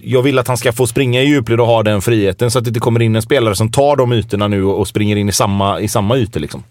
jag 0.02 0.22
vill 0.22 0.38
att 0.38 0.48
han 0.48 0.56
ska 0.56 0.72
få 0.72 0.86
springa 0.86 1.22
i 1.22 1.26
djupled 1.26 1.60
och 1.60 1.66
ha 1.66 1.82
den 1.82 2.02
friheten 2.02 2.50
så 2.50 2.58
att 2.58 2.64
det 2.64 2.68
inte 2.68 2.80
kommer 2.80 3.02
in 3.02 3.16
en 3.16 3.22
spelare 3.22 3.54
som 3.54 3.70
tar 3.72 3.96
de 3.96 4.12
ytorna 4.12 4.48
nu 4.48 4.64
och, 4.64 4.88
springer 4.88 5.16
in 5.16 5.28
i 5.28 5.32
samma, 5.32 5.80
i 5.80 5.88
samma 5.88 6.16
ytor. 6.16 6.40
Liksom. 6.40 6.62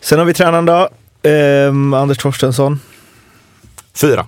Sen 0.00 0.18
har 0.18 0.26
vi 0.26 0.34
tränaren 0.34 0.66
då. 0.66 0.88
Ehm, 1.22 1.94
Anders 1.94 2.18
Torstensson. 2.18 2.80
Fyra. 3.96 4.26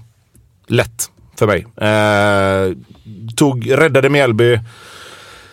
Lätt 0.66 1.10
för 1.38 1.46
mig. 1.46 1.66
Eh, 1.76 2.76
tog, 3.36 3.78
räddade 3.78 4.08
Mjällby 4.08 4.58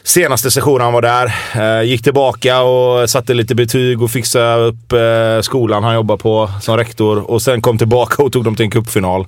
senaste 0.04 0.52
sessionen 0.52 0.82
han 0.82 0.94
var 0.94 1.02
där. 1.02 1.36
Eh, 1.56 1.84
gick 1.84 2.04
tillbaka 2.04 2.62
och 2.62 3.10
satte 3.10 3.34
lite 3.34 3.56
betyg 3.56 4.02
och 4.02 4.12
fixade 4.12 4.64
upp 4.64 4.92
eh, 4.92 5.42
skolan 5.42 5.84
han 5.84 5.96
jobbar 5.96 6.18
på 6.18 6.52
som 6.62 6.78
rektor. 6.78 7.32
Och 7.32 7.42
sen 7.42 7.62
kom 7.62 7.78
tillbaka 7.78 8.24
och 8.24 8.32
tog 8.32 8.44
dem 8.44 8.56
till 8.56 8.66
en 8.66 8.72
cupfinal. 8.72 9.22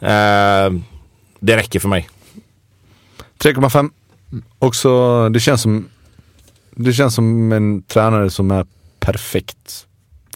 Eh, 0.00 0.72
det 1.40 1.56
räcker 1.56 1.80
för 1.80 1.88
mig. 1.88 2.08
3,5. 3.38 3.90
Också, 4.58 5.28
det 5.28 5.40
känns 5.40 5.62
som 5.62 5.88
det 6.70 6.92
känns 6.92 7.14
som 7.14 7.52
en 7.52 7.82
tränare 7.82 8.30
som 8.30 8.50
är 8.50 8.66
perfekt 9.00 9.86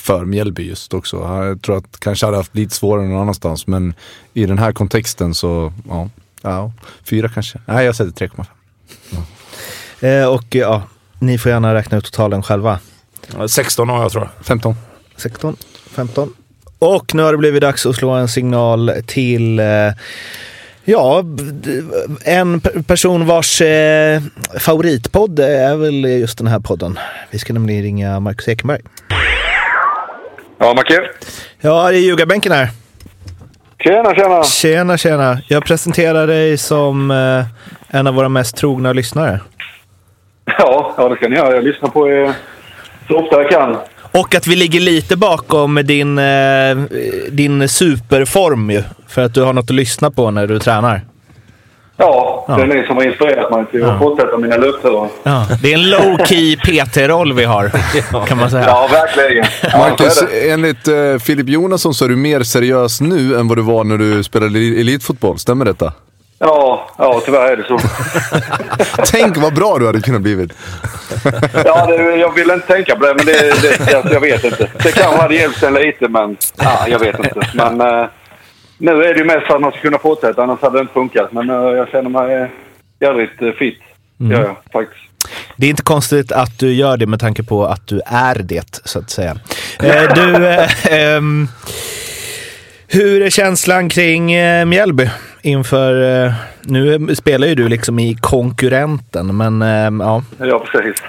för 0.04 0.24
Mjällby 0.24 0.68
just 0.68 0.94
också. 0.94 1.16
Jag 1.16 1.62
tror 1.62 1.76
att 1.76 2.00
kanske 2.00 2.26
hade 2.26 2.36
haft 2.36 2.56
lite 2.56 2.74
svårare 2.74 3.06
någon 3.06 3.20
annanstans 3.22 3.66
men 3.66 3.94
i 4.34 4.46
den 4.46 4.58
här 4.58 4.72
kontexten 4.72 5.34
så, 5.34 5.72
ja, 5.88 6.08
ja 6.42 6.72
fyra 7.04 7.28
kanske. 7.28 7.58
Nej, 7.66 7.86
jag 7.86 7.96
sätter 7.96 8.26
3,5. 8.28 8.46
Eh, 10.00 10.26
och 10.28 10.44
ja, 10.54 10.82
ni 11.18 11.38
får 11.38 11.52
gärna 11.52 11.74
räkna 11.74 11.98
ut 11.98 12.04
totalen 12.04 12.42
själva. 12.42 12.78
16 13.48 13.88
har 13.88 14.02
jag 14.02 14.12
tror 14.12 14.22
jag. 14.38 14.46
15. 14.46 14.74
16, 15.16 15.56
15. 15.90 16.34
Och 16.78 17.14
nu 17.14 17.22
har 17.22 17.32
det 17.32 17.38
blivit 17.38 17.60
dags 17.62 17.86
att 17.86 17.96
slå 17.96 18.10
en 18.10 18.28
signal 18.28 18.92
till 19.06 19.58
eh, 19.58 19.66
Ja, 20.86 21.18
en 22.24 22.60
pe- 22.60 22.82
person 22.82 23.26
vars 23.26 23.60
eh, 23.60 24.22
favoritpodd 24.58 25.38
är 25.38 25.76
väl 25.76 26.04
just 26.04 26.38
den 26.38 26.46
här 26.46 26.60
podden. 26.60 26.98
Vi 27.30 27.38
ska 27.38 27.52
nämligen 27.52 27.82
ringa 27.82 28.20
Marcus 28.20 28.48
Ekenberg. 28.48 28.80
Ja, 30.64 30.74
Macke. 30.74 31.00
Ja, 31.60 31.90
det 31.90 31.96
är 31.96 32.00
ljugarbänken 32.00 32.52
här. 32.52 32.68
Tjena, 33.78 34.14
tjena. 34.14 34.44
Tjena, 34.44 34.96
tjena. 34.98 35.38
Jag 35.48 35.64
presenterar 35.64 36.26
dig 36.26 36.58
som 36.58 37.10
eh, 37.10 37.44
en 37.98 38.06
av 38.06 38.14
våra 38.14 38.28
mest 38.28 38.56
trogna 38.56 38.92
lyssnare. 38.92 39.40
Ja, 40.44 40.94
ja, 40.96 41.08
det 41.08 41.16
ska 41.16 41.28
ni 41.28 41.36
göra. 41.36 41.54
Jag 41.54 41.64
lyssnar 41.64 41.88
på 41.88 42.08
er 42.10 42.32
så 43.08 43.16
ofta 43.16 43.42
jag 43.42 43.50
kan. 43.50 43.76
Och 44.12 44.34
att 44.34 44.46
vi 44.46 44.56
ligger 44.56 44.80
lite 44.80 45.16
bakom 45.16 45.74
din, 45.74 46.18
eh, 46.18 46.76
din 47.30 47.68
superform 47.68 48.70
ju. 48.70 48.82
För 49.08 49.24
att 49.24 49.34
du 49.34 49.42
har 49.42 49.52
något 49.52 49.64
att 49.64 49.76
lyssna 49.76 50.10
på 50.10 50.30
när 50.30 50.46
du 50.46 50.58
tränar. 50.58 51.00
Ja, 51.96 52.44
Ja. 52.48 52.54
det 52.56 52.62
är 52.62 52.66
ni 52.66 52.86
som 52.86 52.96
har 52.96 53.04
inspirerat 53.04 53.50
mig 53.50 53.64
till 53.70 53.84
att 53.84 53.98
fortsätta 53.98 54.38
mina 54.38 54.56
löpturer. 54.56 55.08
Ja, 55.22 55.46
det 55.62 55.72
är 55.72 55.74
en 55.78 55.84
low-key 55.94 56.56
PT-roll 56.86 57.32
vi 57.32 57.44
har, 57.44 57.70
kan 58.26 58.38
man 58.38 58.50
säga. 58.50 58.64
Ja, 58.66 58.88
verkligen. 58.92 59.46
Ja, 59.62 59.78
Marcus, 59.78 60.24
enligt 60.48 60.88
eh, 60.88 61.18
Filip 61.24 61.48
Jonasson 61.48 61.94
så 61.94 62.04
är 62.04 62.08
du 62.08 62.16
mer 62.16 62.42
seriös 62.42 63.00
nu 63.00 63.36
än 63.36 63.48
vad 63.48 63.58
du 63.58 63.62
var 63.62 63.84
när 63.84 63.98
du 63.98 64.22
spelade 64.24 64.58
elitfotboll. 64.58 65.38
Stämmer 65.38 65.64
detta? 65.64 65.92
Ja, 66.38 66.86
ja, 66.98 67.20
tyvärr 67.24 67.52
är 67.52 67.56
det 67.56 67.64
så. 67.68 67.78
Tänk 69.12 69.36
vad 69.36 69.54
bra 69.54 69.78
du 69.78 69.86
hade 69.86 70.00
kunnat 70.00 70.20
blivit. 70.22 70.52
Ja, 71.64 71.86
det, 71.86 72.16
jag 72.16 72.34
vill 72.34 72.50
inte 72.50 72.66
tänka 72.66 72.96
på 72.96 73.06
det, 73.06 73.14
men 73.14 73.26
det, 73.26 73.32
det, 73.62 73.94
alltså, 73.96 74.12
jag 74.14 74.20
vet 74.20 74.44
inte. 74.44 74.68
Det 74.82 74.92
kanske 74.92 75.20
hade 75.22 75.34
hjälpt 75.34 75.62
en 75.62 75.74
lite, 75.74 76.08
men 76.08 76.36
ja, 76.56 76.84
jag 76.88 76.98
vet 76.98 77.18
inte. 77.18 77.40
Men 77.54 77.80
eh, 77.80 78.06
nu 78.78 78.90
är 78.90 79.14
det 79.14 79.18
ju 79.18 79.24
mest 79.24 79.46
för 79.46 79.54
att 79.54 79.60
man 79.60 79.70
ska 79.70 79.80
kunna 79.80 79.98
fortsätta, 79.98 80.42
annars 80.42 80.60
hade 80.60 80.78
det 80.78 80.80
inte 80.80 80.92
funkat. 80.92 81.32
Men 81.32 81.50
eh, 81.50 81.56
jag 81.56 81.88
känner 81.88 82.10
mig 82.10 82.34
eh, 82.34 82.48
jävligt 83.00 83.42
eh, 83.42 83.52
fit. 83.52 83.78
Mm. 84.20 84.32
Ja, 84.32 84.42
ja, 84.48 84.56
faktiskt. 84.72 85.00
Det 85.56 85.66
är 85.66 85.70
inte 85.70 85.82
konstigt 85.82 86.32
att 86.32 86.58
du 86.58 86.72
gör 86.72 86.96
det 86.96 87.06
med 87.06 87.20
tanke 87.20 87.42
på 87.42 87.64
att 87.64 87.86
du 87.86 88.00
är 88.06 88.34
det, 88.42 88.80
så 88.84 88.98
att 88.98 89.10
säga. 89.10 89.36
Du, 90.14 90.46
eh, 90.46 90.68
ehm, 90.90 91.48
hur 92.88 93.22
är 93.22 93.30
känslan 93.30 93.88
kring 93.88 94.32
eh, 94.32 94.64
Mjällby 94.64 95.08
inför... 95.42 96.24
Eh, 96.24 96.32
nu 96.62 97.14
spelar 97.14 97.46
ju 97.46 97.54
du 97.54 97.68
liksom 97.68 97.98
i 97.98 98.16
konkurrenten, 98.20 99.36
men 99.36 99.62
eh, 99.62 100.06
ja. 100.06 100.22
Ja, 100.38 100.64
precis. 100.72 101.02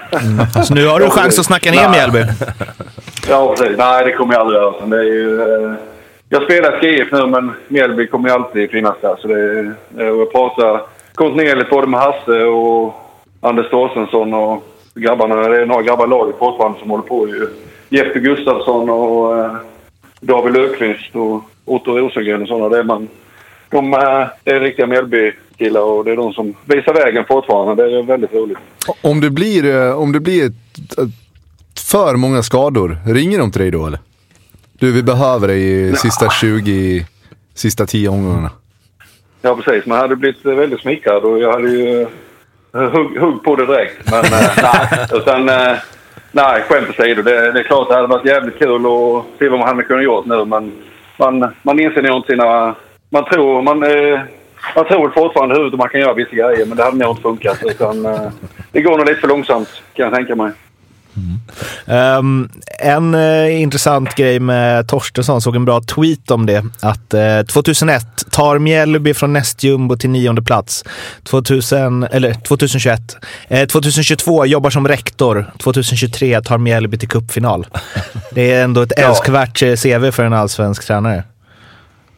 Så 0.66 0.74
nu 0.74 0.86
har 0.86 1.00
du 1.00 1.10
chans 1.10 1.38
att 1.38 1.46
snacka 1.46 1.70
ner. 1.70 1.88
Mjällby. 1.88 2.24
Ja, 3.28 3.54
precis. 3.56 3.78
Nej, 3.78 4.04
det 4.04 4.12
kommer 4.12 4.34
jag 4.34 4.40
aldrig 4.40 4.60
göra. 4.60 4.86
Det 4.86 4.96
är 4.96 5.02
ju, 5.02 5.40
eh, 5.42 5.74
jag 6.28 6.42
spelar 6.42 6.80
SKIF 6.80 7.08
nu, 7.12 7.26
men 7.26 7.52
Mjällby 7.68 8.06
kommer 8.06 8.28
ju 8.28 8.34
alltid 8.34 8.70
finnas 8.70 8.96
där. 9.00 9.16
Så 9.16 9.28
det, 9.28 9.40
är- 9.40 9.74
och 10.12 10.20
jag 10.20 10.32
pratar 10.32 10.80
kontinuerligt 11.14 11.70
både 11.70 11.86
med 11.86 12.00
Hasse 12.00 12.44
och 12.44 12.94
Anders 13.40 13.70
Torstensson 13.70 14.34
och 14.34 14.62
grabbarna. 14.94 15.36
Det 15.48 15.62
är 15.62 15.66
några 15.66 15.82
grabbar 15.82 16.06
i 16.06 16.10
laget 16.10 16.38
fortfarande 16.38 16.78
som 16.78 16.90
håller 16.90 17.04
på. 17.04 17.28
Ju. 17.28 17.48
Jeppe 17.88 18.18
Gustafsson 18.18 18.90
och 18.90 19.38
eh, 19.38 19.52
David 20.20 20.54
Löfqvist 20.54 21.14
och 21.16 21.42
Otto 21.64 21.98
Rosengren 21.98 22.42
och 22.42 22.48
sådana. 22.48 22.68
Det 22.68 22.78
är 22.78 22.82
man, 22.84 23.08
de 23.70 23.94
eh, 23.94 24.26
är 24.54 24.60
riktiga 24.60 24.86
Mjällby-killar 24.86 25.80
och 25.82 26.04
det 26.04 26.12
är 26.12 26.16
de 26.16 26.32
som 26.32 26.54
visar 26.64 26.94
vägen 26.94 27.24
fortfarande. 27.28 27.86
Det 27.88 27.98
är 27.98 28.02
väldigt 28.02 28.32
roligt. 28.34 28.58
Om 29.02 29.20
det 29.20 29.30
blir, 29.30 29.64
eh, 29.76 29.98
om 29.98 30.12
det 30.12 30.20
blir 30.20 30.52
för 31.90 32.16
många 32.16 32.42
skador, 32.42 32.96
ringer 33.06 33.38
de 33.38 33.50
till 33.52 33.60
dig 33.60 33.70
då 33.70 33.86
eller? 33.86 33.98
Du, 34.78 34.92
vi 34.92 35.02
behöver 35.02 35.48
dig 35.48 35.88
i 35.88 35.92
sista 35.92 36.30
20, 36.30 37.06
sista 37.54 37.86
10 37.86 38.08
omgångarna. 38.08 38.50
Ja, 39.42 39.56
precis. 39.56 39.86
Man 39.86 39.98
hade 39.98 40.16
blivit 40.16 40.44
väldigt 40.44 40.80
smickrad 40.80 41.24
och 41.24 41.38
jag 41.38 41.52
hade 41.52 41.68
ju 41.68 42.02
eh, 42.74 42.90
hugg, 42.90 43.18
hugg 43.18 43.44
på 43.44 43.56
det 43.56 43.66
direkt. 43.66 44.10
Men 44.10 44.24
eh, 44.24 44.50
nej, 44.62 45.06
utan, 45.12 45.48
eh, 45.48 45.76
nej, 46.32 46.62
skämt 46.62 46.88
åsido. 46.88 47.22
Det, 47.22 47.52
det 47.52 47.60
är 47.60 47.62
klart 47.62 47.88
det 47.88 47.94
hade 47.94 48.06
varit 48.06 48.26
jävligt 48.26 48.58
kul 48.58 48.86
att 48.86 49.38
se 49.38 49.48
vad 49.48 49.58
man 49.58 49.68
hade 49.68 49.82
kunnat 49.82 50.04
gjort 50.04 50.26
nu. 50.26 50.44
Men 50.44 50.72
man, 51.18 51.54
man 51.62 51.80
inser 51.80 52.02
nog 52.02 52.16
inte 52.16 52.28
sina... 52.28 52.74
Man 53.10 53.24
tror, 53.24 53.62
man, 53.62 53.78
man 54.74 54.84
tror 54.84 55.10
fortfarande 55.10 55.54
i 55.54 55.58
huvudet 55.58 55.78
man 55.78 55.88
kan 55.88 56.00
göra 56.00 56.14
vissa 56.14 56.36
grejer, 56.36 56.66
men 56.66 56.76
det 56.76 56.84
hade 56.84 56.96
nog 56.96 57.10
inte 57.10 57.22
funkat. 57.22 57.58
Utan, 57.62 58.02
det 58.72 58.82
går 58.82 58.98
nog 58.98 59.06
lite 59.06 59.20
för 59.20 59.28
långsamt, 59.28 59.82
kan 59.94 60.04
jag 60.04 60.14
tänka 60.14 60.36
mig. 60.36 60.52
Um, 61.86 62.48
en 62.78 63.14
uh, 63.14 63.60
intressant 63.60 64.14
grej 64.14 64.40
med 64.40 64.88
Torstensson, 64.88 65.40
såg 65.40 65.56
en 65.56 65.64
bra 65.64 65.80
tweet 65.80 66.30
om 66.30 66.46
det. 66.46 66.64
Att 66.80 67.14
uh, 67.14 67.46
2001 67.46 68.06
tar 68.30 68.58
Mjällby 68.58 69.14
från 69.14 69.32
nästjumbo 69.32 69.96
till 69.96 70.10
nionde 70.10 70.42
plats. 70.42 70.84
2000, 71.24 72.02
eller 72.04 72.34
2021. 72.34 73.00
Uh, 73.52 73.64
2022 73.64 74.46
jobbar 74.46 74.70
som 74.70 74.88
rektor. 74.88 75.52
2023 75.62 76.40
tar 76.40 76.58
Mjällby 76.58 76.98
till 76.98 77.08
cupfinal. 77.08 77.66
Det 78.30 78.52
är 78.52 78.64
ändå 78.64 78.80
ett 78.82 78.92
Ja. 78.96 79.08
älskvärt 79.08 79.62
eh, 79.62 79.74
CV 79.74 80.10
för 80.10 80.24
en 80.24 80.32
allsvensk 80.32 80.86
tränare. 80.86 81.22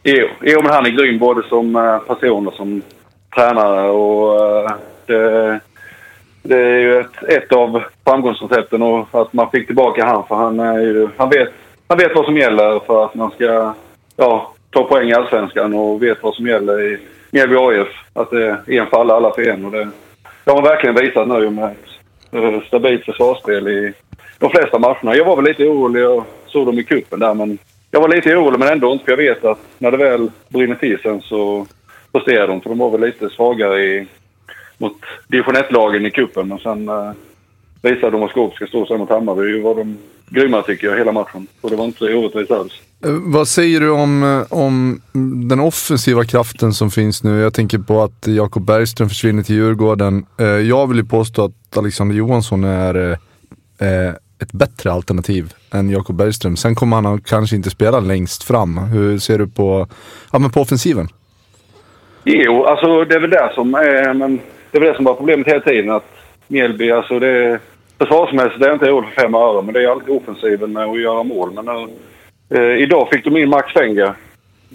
Jo, 0.03 0.27
jo, 0.41 0.61
men 0.63 0.71
han 0.71 0.85
är 0.85 0.89
grym 0.89 1.19
både 1.19 1.47
som 1.49 1.75
eh, 1.75 1.97
person 1.99 2.47
och 2.47 2.53
som 2.53 2.81
tränare. 3.35 3.89
Och, 3.89 4.45
eh, 4.45 4.71
det, 5.05 5.59
det 6.49 6.57
är 6.57 6.79
ju 6.79 6.99
ett, 6.99 7.23
ett 7.27 7.51
av 7.51 7.83
framgångsrecepten 8.05 8.81
och 8.81 9.07
att 9.11 9.33
man 9.33 9.51
fick 9.51 9.65
tillbaka 9.65 10.05
han. 10.05 10.23
För 10.27 10.35
han, 10.35 10.59
är 10.59 10.79
ju, 10.79 11.07
han, 11.17 11.29
vet, 11.29 11.49
han 11.87 11.97
vet 11.97 12.15
vad 12.15 12.25
som 12.25 12.37
gäller 12.37 12.79
för 12.79 13.05
att 13.05 13.15
man 13.15 13.31
ska 13.31 13.73
ja, 14.15 14.53
ta 14.69 14.83
poäng 14.83 15.09
i 15.09 15.13
Allsvenskan 15.13 15.73
och 15.73 16.03
vet 16.03 16.23
vad 16.23 16.35
som 16.35 16.47
gäller 16.47 16.81
i 16.81 16.97
Mjällby 17.31 17.55
AIF. 17.55 17.87
Att 18.13 18.29
det 18.29 18.45
är 18.45 18.71
en 18.71 18.87
för 18.87 19.01
alla, 19.01 19.13
alla 19.13 19.31
för 19.31 19.49
en. 19.49 19.65
Och 19.65 19.71
det, 19.71 19.89
det 20.43 20.51
har 20.51 20.55
han 20.55 20.63
verkligen 20.63 20.95
visat 20.95 21.27
nu 21.27 21.49
med 21.49 21.65
ett 21.65 22.33
eh, 22.33 22.61
stabilt 22.67 23.05
försvarsspel 23.05 23.67
i 23.67 23.93
de 24.39 24.49
flesta 24.49 24.79
matcherna. 24.79 25.15
Jag 25.15 25.25
var 25.25 25.35
väl 25.35 25.45
lite 25.45 25.67
orolig 25.67 26.07
och 26.07 26.25
såg 26.47 26.65
dem 26.65 26.79
i 26.79 26.83
kuppen 26.83 27.19
där 27.19 27.33
men 27.33 27.57
jag 27.91 28.01
var 28.01 28.07
lite 28.07 28.35
orolig 28.35 28.59
men 28.59 28.67
ändå 28.67 28.91
inte 28.91 29.05
för 29.05 29.11
jag 29.11 29.17
vet 29.17 29.45
att 29.45 29.59
när 29.77 29.91
det 29.91 29.97
väl 29.97 30.31
brinner 30.47 30.75
till 30.75 30.99
sen 31.03 31.21
så 31.21 31.67
presterar 32.11 32.47
de. 32.47 32.61
För 32.61 32.69
de 32.69 32.79
var 32.79 32.89
väl 32.89 33.01
lite 33.01 33.29
svagare 33.29 33.81
i, 33.85 34.07
mot 34.79 34.93
division 35.27 35.55
1-lagen 35.55 36.05
i 36.05 36.11
kuppen 36.11 36.47
men 36.47 36.59
sen 36.59 36.89
eh, 36.89 37.11
visade 37.81 38.11
de 38.11 38.21
vad 38.21 38.29
skåp 38.29 38.53
ska 38.55 38.67
stå 38.67 38.85
sen 38.85 38.99
mot 38.99 39.09
Hammarby. 39.09 39.61
var 39.61 39.75
de 39.75 39.97
grymma 40.29 40.61
tycker 40.61 40.87
jag 40.87 40.97
hela 40.97 41.11
matchen. 41.11 41.47
Och 41.61 41.69
det 41.69 41.75
var 41.75 41.85
inte 41.85 42.03
orättvist 42.15 42.51
alls. 42.51 42.73
Eh, 43.05 43.11
Vad 43.11 43.47
säger 43.47 43.79
du 43.79 43.89
om, 43.89 44.23
eh, 44.23 44.57
om 44.57 45.01
den 45.49 45.59
offensiva 45.59 46.23
kraften 46.25 46.73
som 46.73 46.91
finns 46.91 47.23
nu? 47.23 47.39
Jag 47.39 47.53
tänker 47.53 47.77
på 47.79 48.01
att 48.03 48.27
Jakob 48.27 48.65
Bergström 48.65 49.09
försvinner 49.09 49.43
till 49.43 49.55
Djurgården. 49.55 50.25
Eh, 50.37 50.45
Jag 50.47 50.87
vill 50.87 50.97
ju 50.97 51.05
påstå 51.05 51.43
att 51.45 51.77
Alexander 51.77 52.15
Johansson 52.15 52.63
är 52.63 53.17
ett 54.41 54.51
bättre 54.51 54.91
alternativ 54.91 55.53
än 55.71 55.89
Jakob 55.89 56.15
Bergström. 56.15 56.55
Sen 56.57 56.75
kommer 56.75 57.01
han 57.01 57.21
kanske 57.21 57.55
inte 57.55 57.69
spela 57.69 57.99
längst 57.99 58.43
fram. 58.43 58.77
Hur 58.77 59.19
ser 59.19 59.37
du 59.39 59.47
på, 59.47 59.87
ja, 60.31 60.39
men 60.39 60.49
på 60.51 60.61
offensiven? 60.61 61.07
Jo, 62.23 62.65
alltså 62.65 63.05
det 63.05 63.15
är 63.15 63.19
väl 63.19 63.29
det 63.29 63.51
som 63.55 63.73
är, 63.75 64.13
men 64.13 64.39
det 64.71 64.79
var 64.79 64.87
det 64.87 64.95
som 64.95 65.05
var 65.05 65.13
problemet 65.13 65.47
hela 65.47 65.59
tiden. 65.59 65.91
Att 65.91 66.15
Mjällby, 66.47 66.91
alltså 66.91 67.19
det 67.19 67.59
försvarsmässigt 67.97 68.61
är 68.61 68.67
jag 68.67 68.75
inte 68.75 68.91
orolig 68.91 69.09
för 69.13 69.21
fem 69.21 69.35
öre, 69.35 69.61
men 69.61 69.73
det 69.73 69.83
är 69.83 69.87
alltid 69.87 70.15
offensiven 70.15 70.73
med 70.73 70.85
att 70.85 71.01
göra 71.01 71.23
mål. 71.23 71.53
Men 71.53 71.65
nu, 71.65 71.87
eh, 72.57 72.83
idag 72.83 73.09
fick 73.09 73.23
de 73.23 73.37
in 73.37 73.49
Max 73.49 73.73
Fenger. 73.73 74.13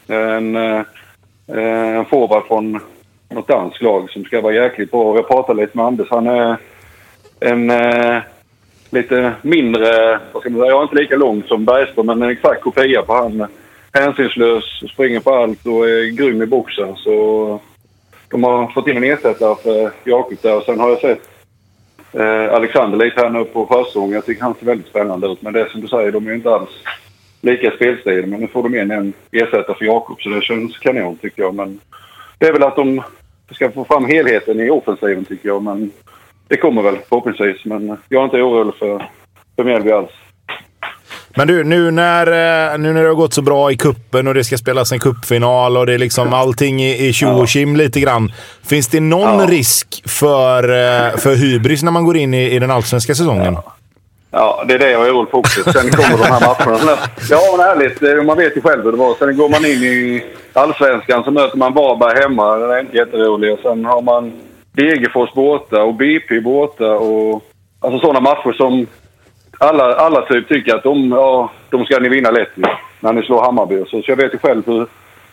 En, 0.07 0.57
eh, 0.57 0.83
eh, 1.49 1.97
en 1.97 2.05
forward 2.05 2.47
från 2.47 2.81
något 3.31 3.49
danskt 3.49 3.83
lag 3.83 4.11
som 4.11 4.25
ska 4.25 4.41
vara 4.41 4.55
jäkligt 4.55 4.91
bra. 4.91 5.17
Jag 5.17 5.29
pratade 5.29 5.61
lite 5.61 5.77
med 5.77 5.87
Anders. 5.87 6.11
Han 6.11 6.27
är 6.27 6.57
en 7.41 7.71
eh, 7.71 8.19
lite 8.91 9.33
mindre, 9.43 10.21
vad 10.33 10.43
ska 10.43 10.51
man 10.51 10.61
säga, 10.61 10.71
jag 10.71 10.79
är 10.79 10.83
inte 10.83 11.03
lika 11.03 11.17
lång 11.17 11.43
som 11.43 11.65
Bergström, 11.65 12.07
men 12.07 12.23
en 12.23 12.31
exakt 12.31 12.63
kopia 12.63 13.03
på 13.03 13.13
han. 13.13 13.47
Hänsynslös, 13.93 14.65
springer 14.93 15.21
på 15.21 15.35
allt 15.35 15.67
och 15.67 15.89
är 15.89 16.17
grym 16.17 16.43
i 16.43 16.47
boxen. 16.47 16.97
Så 16.97 17.61
de 18.31 18.45
har 18.45 18.67
fått 18.67 18.89
in 18.89 18.97
en 18.97 19.05
ersättare 19.05 19.57
för 19.63 19.93
Jakob 20.05 20.39
där. 20.43 20.57
Och 20.57 20.63
sen 20.63 20.81
har 20.81 20.89
jag 20.89 21.01
sett 21.01 21.29
eh, 22.13 22.55
Alexander 22.55 22.99
lite 22.99 23.21
här 23.21 23.31
nu 23.31 23.45
på 23.45 23.67
försäsongen. 23.67 24.13
Jag 24.13 24.27
tycker 24.27 24.43
han 24.43 24.55
ser 24.55 24.67
väldigt 24.67 24.87
spännande 24.87 25.27
ut. 25.27 25.43
Men 25.43 25.53
det 25.53 25.61
är 25.61 25.69
som 25.69 25.81
du 25.81 25.89
säger, 25.89 26.13
de 26.13 26.27
är 26.27 26.31
ju 26.31 26.37
inte 26.37 26.55
alls 26.55 26.71
lika 27.41 27.71
spelstil. 27.71 28.27
Men 28.27 28.41
nu 28.41 28.47
får 28.47 28.63
de 28.63 28.79
in 28.79 28.91
en 28.91 29.13
ersättare 29.33 29.79
för 29.79 29.85
Jakob 29.85 30.21
så 30.21 30.29
det 30.29 30.43
känns 30.43 30.79
kanon 30.79 31.17
tycker 31.17 31.43
jag. 31.43 31.55
Men 31.55 31.81
det 32.39 32.47
är 32.47 32.53
väl 32.53 32.63
att 32.63 32.77
de 32.77 33.03
ska 33.51 33.71
få 33.71 33.85
fram 33.85 34.05
helheten 34.05 34.61
i 34.61 34.71
offensiven 34.71 35.25
tycker 35.25 35.49
jag. 35.49 35.63
Men 35.63 35.91
det 36.49 36.57
kommer 36.57 36.83
väl 36.83 36.99
förhoppningsvis. 37.09 37.65
Men 37.65 37.99
jag 38.09 38.21
är 38.21 38.25
inte 38.25 38.43
orolig 38.43 38.75
för, 38.75 39.07
för 39.57 39.65
Mjällby 39.65 39.91
alls. 39.91 40.11
Men 41.37 41.49
du, 41.49 41.65
nu 41.65 41.91
när, 41.91 42.27
eh, 42.27 42.79
nu 42.79 42.93
när 42.93 43.03
det 43.03 43.09
har 43.09 43.15
gått 43.15 43.35
så 43.35 43.43
bra 43.43 43.71
i 43.73 43.77
kuppen 43.77 44.29
och 44.29 44.35
det 44.35 44.45
ska 44.45 44.57
spelas 44.59 44.93
en 44.93 44.99
kuppfinal 44.99 45.77
och 45.77 45.87
det 45.87 45.95
är 45.95 45.99
liksom 45.99 46.33
allting 46.33 46.85
i, 46.85 47.13
tjo 47.13 47.29
och 47.29 47.49
tjim 47.49 47.77
lite 47.77 48.01
grann. 48.01 48.33
Finns 48.67 48.89
det 48.89 49.01
någon 49.01 49.39
Ja. 49.41 49.47
risk 49.49 50.03
för, 50.09 50.63
eh, 50.63 51.17
för 51.17 51.35
hybris 51.35 51.83
när 51.83 51.91
man 51.91 52.05
går 52.05 52.17
in 52.17 52.35
i, 52.35 52.51
i 52.51 52.59
den 52.59 52.71
allsvenska 52.71 53.15
säsongen? 53.15 53.57
Ja, 54.31 54.65
det 54.69 54.75
är 54.75 54.79
det 54.79 54.91
jag 54.91 55.07
är 55.07 55.13
orolig 55.13 55.31
för 55.31 55.39
också. 55.39 55.73
Sen 55.73 55.91
kommer 55.91 56.19
de 56.19 56.25
här 56.25 56.41
matcherna. 56.41 56.99
Ja, 57.31 57.41
men 57.59 57.67
ärligt. 57.67 58.27
Man 58.27 58.37
vet 58.39 58.57
ju 58.57 58.61
själv 58.61 58.85
hur 58.85 58.93
det 58.93 58.99
var. 58.99 59.15
Sen 59.19 59.37
går 59.37 59.49
man 59.49 59.65
in 59.65 59.83
i 59.85 60.25
Allsvenskan 60.53 61.25
så 61.25 61.31
möter 61.31 61.57
man 61.59 61.73
Varberg 61.75 62.23
hemma. 62.23 62.57
Det 62.57 62.75
är 62.75 62.81
inte 62.81 62.97
jätteroligt. 62.97 63.53
Och 63.55 63.71
sen 63.71 63.85
har 63.85 64.03
man 64.03 64.33
Degerfors 64.73 65.33
borta 65.35 65.83
och 65.83 65.95
BP 65.95 66.41
borta. 66.41 66.87
Och, 66.93 67.43
alltså 67.81 67.99
sådana 68.01 68.21
matcher 68.21 68.53
som 68.53 68.87
alla, 69.59 69.95
alla 69.95 70.23
typ 70.23 70.49
tycker 70.49 70.75
att 70.75 70.83
de, 70.83 71.11
ja, 71.11 71.51
de 71.71 71.85
ska 71.85 71.99
ni 71.99 72.09
vinna 72.09 72.31
lätt 72.31 72.51
ju, 72.55 72.65
när 73.01 73.13
ni 73.13 73.23
slår 73.23 73.43
Hammarby. 73.43 73.79
Så, 73.79 74.03
så 74.03 74.11
jag 74.11 74.17
vet 74.17 74.35
ju 74.35 74.39
själv 74.39 74.63
hur, 74.67 74.87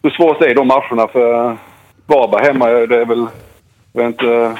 hur 0.04 0.10
svårt 0.10 0.40
det 0.40 0.50
är 0.50 0.56
de 0.56 0.68
matcherna. 0.68 1.08
För 1.08 1.58
Varberg 2.06 2.46
hemma, 2.46 2.70
det 2.70 3.02
är 3.02 3.06
väl 3.06 3.28
jag 3.94 4.04
vet 4.04 4.08
inte, 4.08 4.58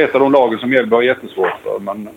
ett 0.00 0.14
av 0.14 0.20
de 0.20 0.32
lagen 0.32 0.58
som 0.58 0.70
Mjällby 0.70 0.94
har 0.94 1.02
jättesvårt 1.02 1.54
för. 1.62 1.78
Men, 1.78 2.08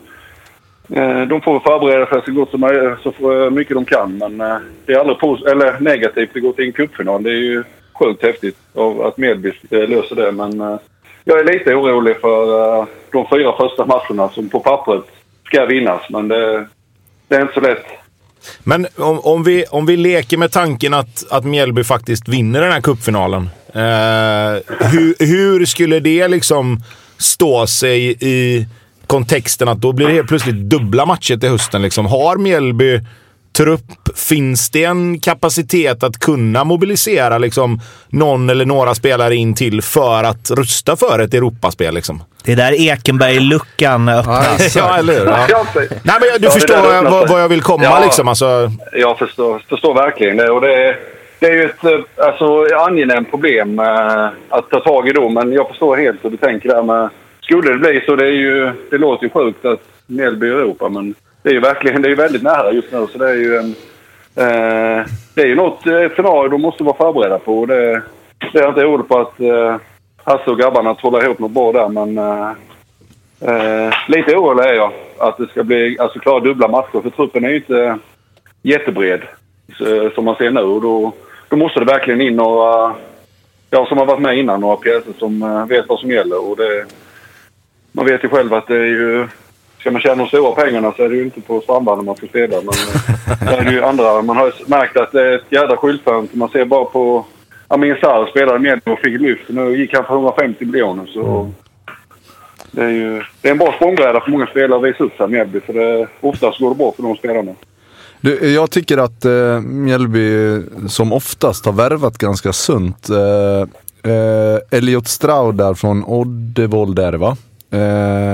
eh, 0.89 1.27
De 1.27 1.41
får 1.41 1.59
förbereda 1.59 2.05
sig 2.05 2.21
så 2.25 2.31
gott 2.31 2.51
som 2.51 2.97
så 3.19 3.49
mycket 3.49 3.73
de 3.73 3.85
kan. 3.85 4.17
Men 4.17 4.41
eh, 4.41 4.57
det 4.85 4.93
är 4.93 4.99
aldrig 4.99 5.17
pos- 5.17 5.51
eller 5.51 5.79
negativt 5.79 6.35
att 6.35 6.41
gå 6.41 6.51
till 6.51 6.65
en 6.65 6.71
cupfinal. 6.71 7.23
Det 7.23 7.29
är 7.29 7.43
ju 7.43 7.63
sjukt 7.99 8.23
häftigt 8.23 8.57
att 9.03 9.17
Mjällby 9.17 9.51
eh, 9.69 9.89
löser 9.89 10.15
det. 10.15 10.31
Men 10.31 10.79
jag 11.23 11.39
är 11.39 11.43
lite 11.43 11.75
orolig 11.75 12.21
för 12.21 12.85
de 13.11 13.27
fyra 13.29 13.53
första 13.57 13.85
matcherna 13.85 14.29
som 14.29 14.49
på 14.49 14.59
pappret 14.59 15.05
ska 15.49 15.65
vinnas. 15.65 16.01
Men 16.09 16.27
det, 16.27 16.67
det 17.27 17.35
är 17.35 17.41
inte 17.41 17.53
så 17.53 17.59
lätt. 17.59 17.85
Men 18.63 18.87
om, 18.97 19.19
om, 19.19 19.43
vi, 19.43 19.65
om 19.65 19.85
vi 19.85 19.97
leker 19.97 20.37
med 20.37 20.51
tanken 20.51 20.93
att, 20.93 21.31
att 21.31 21.45
Mjällby 21.45 21.83
faktiskt 21.83 22.27
vinner 22.27 22.61
den 22.61 22.71
här 22.71 22.81
cupfinalen. 22.81 23.49
Eh, 23.73 24.87
hur, 24.89 25.25
hur 25.25 25.65
skulle 25.65 25.99
det 25.99 26.27
liksom 26.27 26.83
stå 27.17 27.67
sig 27.67 28.17
i 28.19 28.67
kontexten 29.07 29.67
att 29.67 29.81
då 29.81 29.91
blir 29.93 30.07
det 30.07 30.13
helt 30.13 30.27
plötsligt 30.27 30.55
dubbla 30.55 31.05
matcher 31.05 31.37
till 31.37 31.49
hösten? 31.49 31.81
Liksom. 31.81 32.05
Har 32.05 32.37
Mjällby 32.37 32.99
trupp? 33.57 33.81
Finns 34.15 34.69
det 34.69 34.83
en 34.83 35.19
kapacitet 35.19 36.03
att 36.03 36.19
kunna 36.19 36.63
mobilisera 36.63 37.37
liksom, 37.37 37.79
någon 38.09 38.49
eller 38.49 38.65
några 38.65 38.95
spelare 38.95 39.35
in 39.35 39.55
till 39.55 39.81
för 39.81 40.23
att 40.23 40.51
rusta 40.51 40.95
för 40.95 41.19
ett 41.19 41.33
Europaspel? 41.33 41.93
Liksom? 41.93 42.23
Det 42.43 42.51
är 42.51 42.55
där 42.55 42.71
Ekenberg-luckan 42.81 44.09
öppnas. 44.09 44.75
ja, 44.75 44.97
eller 44.97 45.13
hur? 45.19 45.25
Ja. 45.25 45.47
Nej, 45.75 45.95
men 46.03 46.19
du 46.39 46.45
Ja, 46.45 46.51
förstår 46.51 47.09
vad, 47.09 47.29
vad 47.29 47.41
jag 47.41 47.49
vill 47.49 47.61
komma 47.61 47.83
Ja. 47.83 48.01
liksom. 48.03 48.27
Alltså, 48.27 48.71
jag 48.93 49.17
förstår, 49.19 49.61
förstår 49.69 49.93
verkligen 49.93 50.37
det. 50.37 50.49
Och 50.49 50.61
det, 50.61 50.73
är, 50.73 50.99
det 51.39 51.45
är 51.47 51.53
ju 51.53 51.65
ett 51.65 51.83
eh, 51.83 52.25
alltså, 52.27 52.75
angenämt 52.75 53.29
problem 53.31 53.79
eh, 53.79 54.25
att 54.49 54.69
ta 54.69 54.79
tag 54.79 55.07
i 55.09 55.13
då. 55.13 55.29
Men 55.29 55.53
jag 55.53 55.67
förstår 55.67 55.97
helt 55.97 56.25
hur 56.25 56.29
du 56.29 56.37
tänker 56.37 56.69
där 56.69 56.83
med... 56.83 57.09
Skulle 57.41 57.71
det 57.71 57.77
bli 57.77 58.03
så, 58.05 58.15
det, 58.15 58.25
är 58.25 58.31
ju, 58.31 58.71
det 58.91 58.97
låter 58.97 59.23
ju 59.23 59.29
sjukt 59.29 59.65
att 59.65 59.79
Mjällby 60.07 60.47
i 60.47 60.49
Europa, 60.49 60.89
men 60.89 61.15
det 61.43 61.49
är 61.49 61.53
ju 61.53 61.59
verkligen 61.59 62.01
det 62.01 62.11
är 62.11 62.15
väldigt 62.15 62.43
nära 62.43 62.71
just 62.71 62.91
nu. 62.91 63.07
Så 63.11 63.17
det 63.17 63.29
är 63.29 63.35
ju 63.35 63.57
en... 63.57 63.75
Eh, 64.35 65.05
det 65.35 65.41
är 65.41 65.47
ju 65.47 65.55
något 65.55 65.87
eh, 65.87 65.95
ett 65.95 66.13
scenario 66.13 66.49
de 66.49 66.61
måste 66.61 66.83
vara 66.83 66.97
förberedda 66.97 67.39
på. 67.39 67.59
Och 67.59 67.67
Det, 67.67 68.01
det 68.53 68.59
är 68.59 68.61
jag 68.61 68.69
inte 68.69 68.85
orolig 68.85 69.07
på 69.07 69.19
att 69.19 69.39
eh, 69.39 69.75
Hasse 70.23 70.51
och 70.51 70.59
grabbarna 70.59 70.95
trollar 70.95 71.23
ihop 71.23 71.39
något 71.39 71.51
bra 71.51 71.71
där, 71.71 71.87
men... 71.89 72.17
Eh, 72.17 72.51
eh, 73.41 73.93
lite 74.07 74.35
orolig 74.35 74.63
är 74.63 74.73
jag 74.73 74.91
att 75.17 75.37
det 75.37 75.47
ska 75.47 75.63
bli 75.63 75.97
alltså, 75.99 76.19
klara 76.19 76.39
dubbla 76.39 76.67
matcher, 76.67 77.01
för 77.01 77.09
truppen 77.09 77.45
är 77.45 77.49
ju 77.49 77.55
inte 77.55 77.97
jättebred 78.61 79.21
så- 79.77 80.09
som 80.15 80.25
man 80.25 80.35
ser 80.35 80.51
nu. 80.51 80.61
Och 80.61 80.81
då, 80.81 81.11
då 81.49 81.55
måste 81.55 81.79
det 81.79 81.85
verkligen 81.85 82.21
in 82.21 82.35
några, 82.35 82.95
ja, 83.69 83.85
som 83.85 83.97
har 83.97 84.05
varit 84.05 84.21
med 84.21 84.37
innan, 84.37 84.61
några 84.61 84.75
pjäser 84.75 85.13
som 85.19 85.41
eh, 85.43 85.65
vet 85.65 85.89
vad 85.89 85.99
som 85.99 86.11
gäller. 86.11 86.49
Och 86.49 86.57
det, 86.57 86.85
man 87.91 88.05
vet 88.05 88.23
ju 88.23 88.29
själv 88.29 88.53
att 88.53 88.67
det 88.67 88.75
är 88.75 88.85
ju... 88.85 89.27
Ska 89.79 89.91
man 89.91 90.01
tjäna 90.01 90.15
de 90.15 90.27
stora 90.27 90.55
pengarna 90.63 90.93
så 90.97 91.03
är 91.03 91.09
det 91.09 91.15
ju 91.15 91.23
inte 91.23 91.41
på 91.41 91.61
Strandvallen 91.61 92.05
man 92.05 92.15
ska 92.15 92.27
spela. 92.27 92.55
Men 92.57 92.67
eh, 92.67 93.49
det 93.49 93.55
är 93.57 93.65
det 93.65 93.71
ju 93.71 93.83
andra. 93.83 94.21
Man 94.21 94.37
har 94.37 94.45
ju 94.45 94.51
märkt 94.65 94.97
att 94.97 95.11
det 95.11 95.21
är 95.21 95.35
ett 95.35 95.45
jädra 95.49 95.77
skyltfönster. 95.77 96.37
Man 96.37 96.49
ser 96.49 96.65
bara 96.65 96.85
på... 96.85 97.25
Amin 97.71 97.95
Sarr 98.01 98.29
spelade 98.29 98.59
med 98.59 98.81
och 98.85 98.99
fick 98.99 99.21
lyft. 99.21 99.43
Nu 99.49 99.77
gick 99.77 99.93
han 99.93 100.03
för 100.05 100.13
150 100.13 100.65
miljoner. 100.65 101.05
Så 101.05 101.51
det 102.71 102.83
är 102.83 102.89
ju 102.89 103.23
det 103.41 103.47
är 103.47 103.51
en 103.51 103.57
bra 103.57 103.73
språngbräda 103.75 104.21
för 104.21 104.31
många 104.31 104.47
spelare 104.47 104.79
att 104.79 104.85
visa 104.85 105.03
upp 105.03 105.17
sig 105.17 105.25
i 105.25 105.29
Mjällby. 105.29 105.59
För 105.59 105.73
det, 105.73 106.07
oftast 106.21 106.59
går 106.59 106.69
det 106.69 106.75
bra 106.75 106.91
för 106.95 107.03
de 107.03 107.15
spelarna. 107.15 107.51
Du, 108.21 108.53
jag 108.53 108.71
tycker 108.71 108.97
att 108.97 109.25
eh, 109.25 109.59
Mjällby 109.61 110.59
som 110.87 111.13
oftast 111.13 111.65
har 111.65 111.73
värvat 111.73 112.17
ganska 112.17 112.53
sunt. 112.53 113.09
Eh, 113.09 113.61
eh, 114.13 114.59
Elliot 114.77 115.07
Stroud 115.07 115.55
där 115.55 115.73
från 115.73 116.03
Oddevold 116.05 116.99
är 116.99 117.11
det 117.11 117.17
va? 117.17 117.37
Eh, 117.71 117.79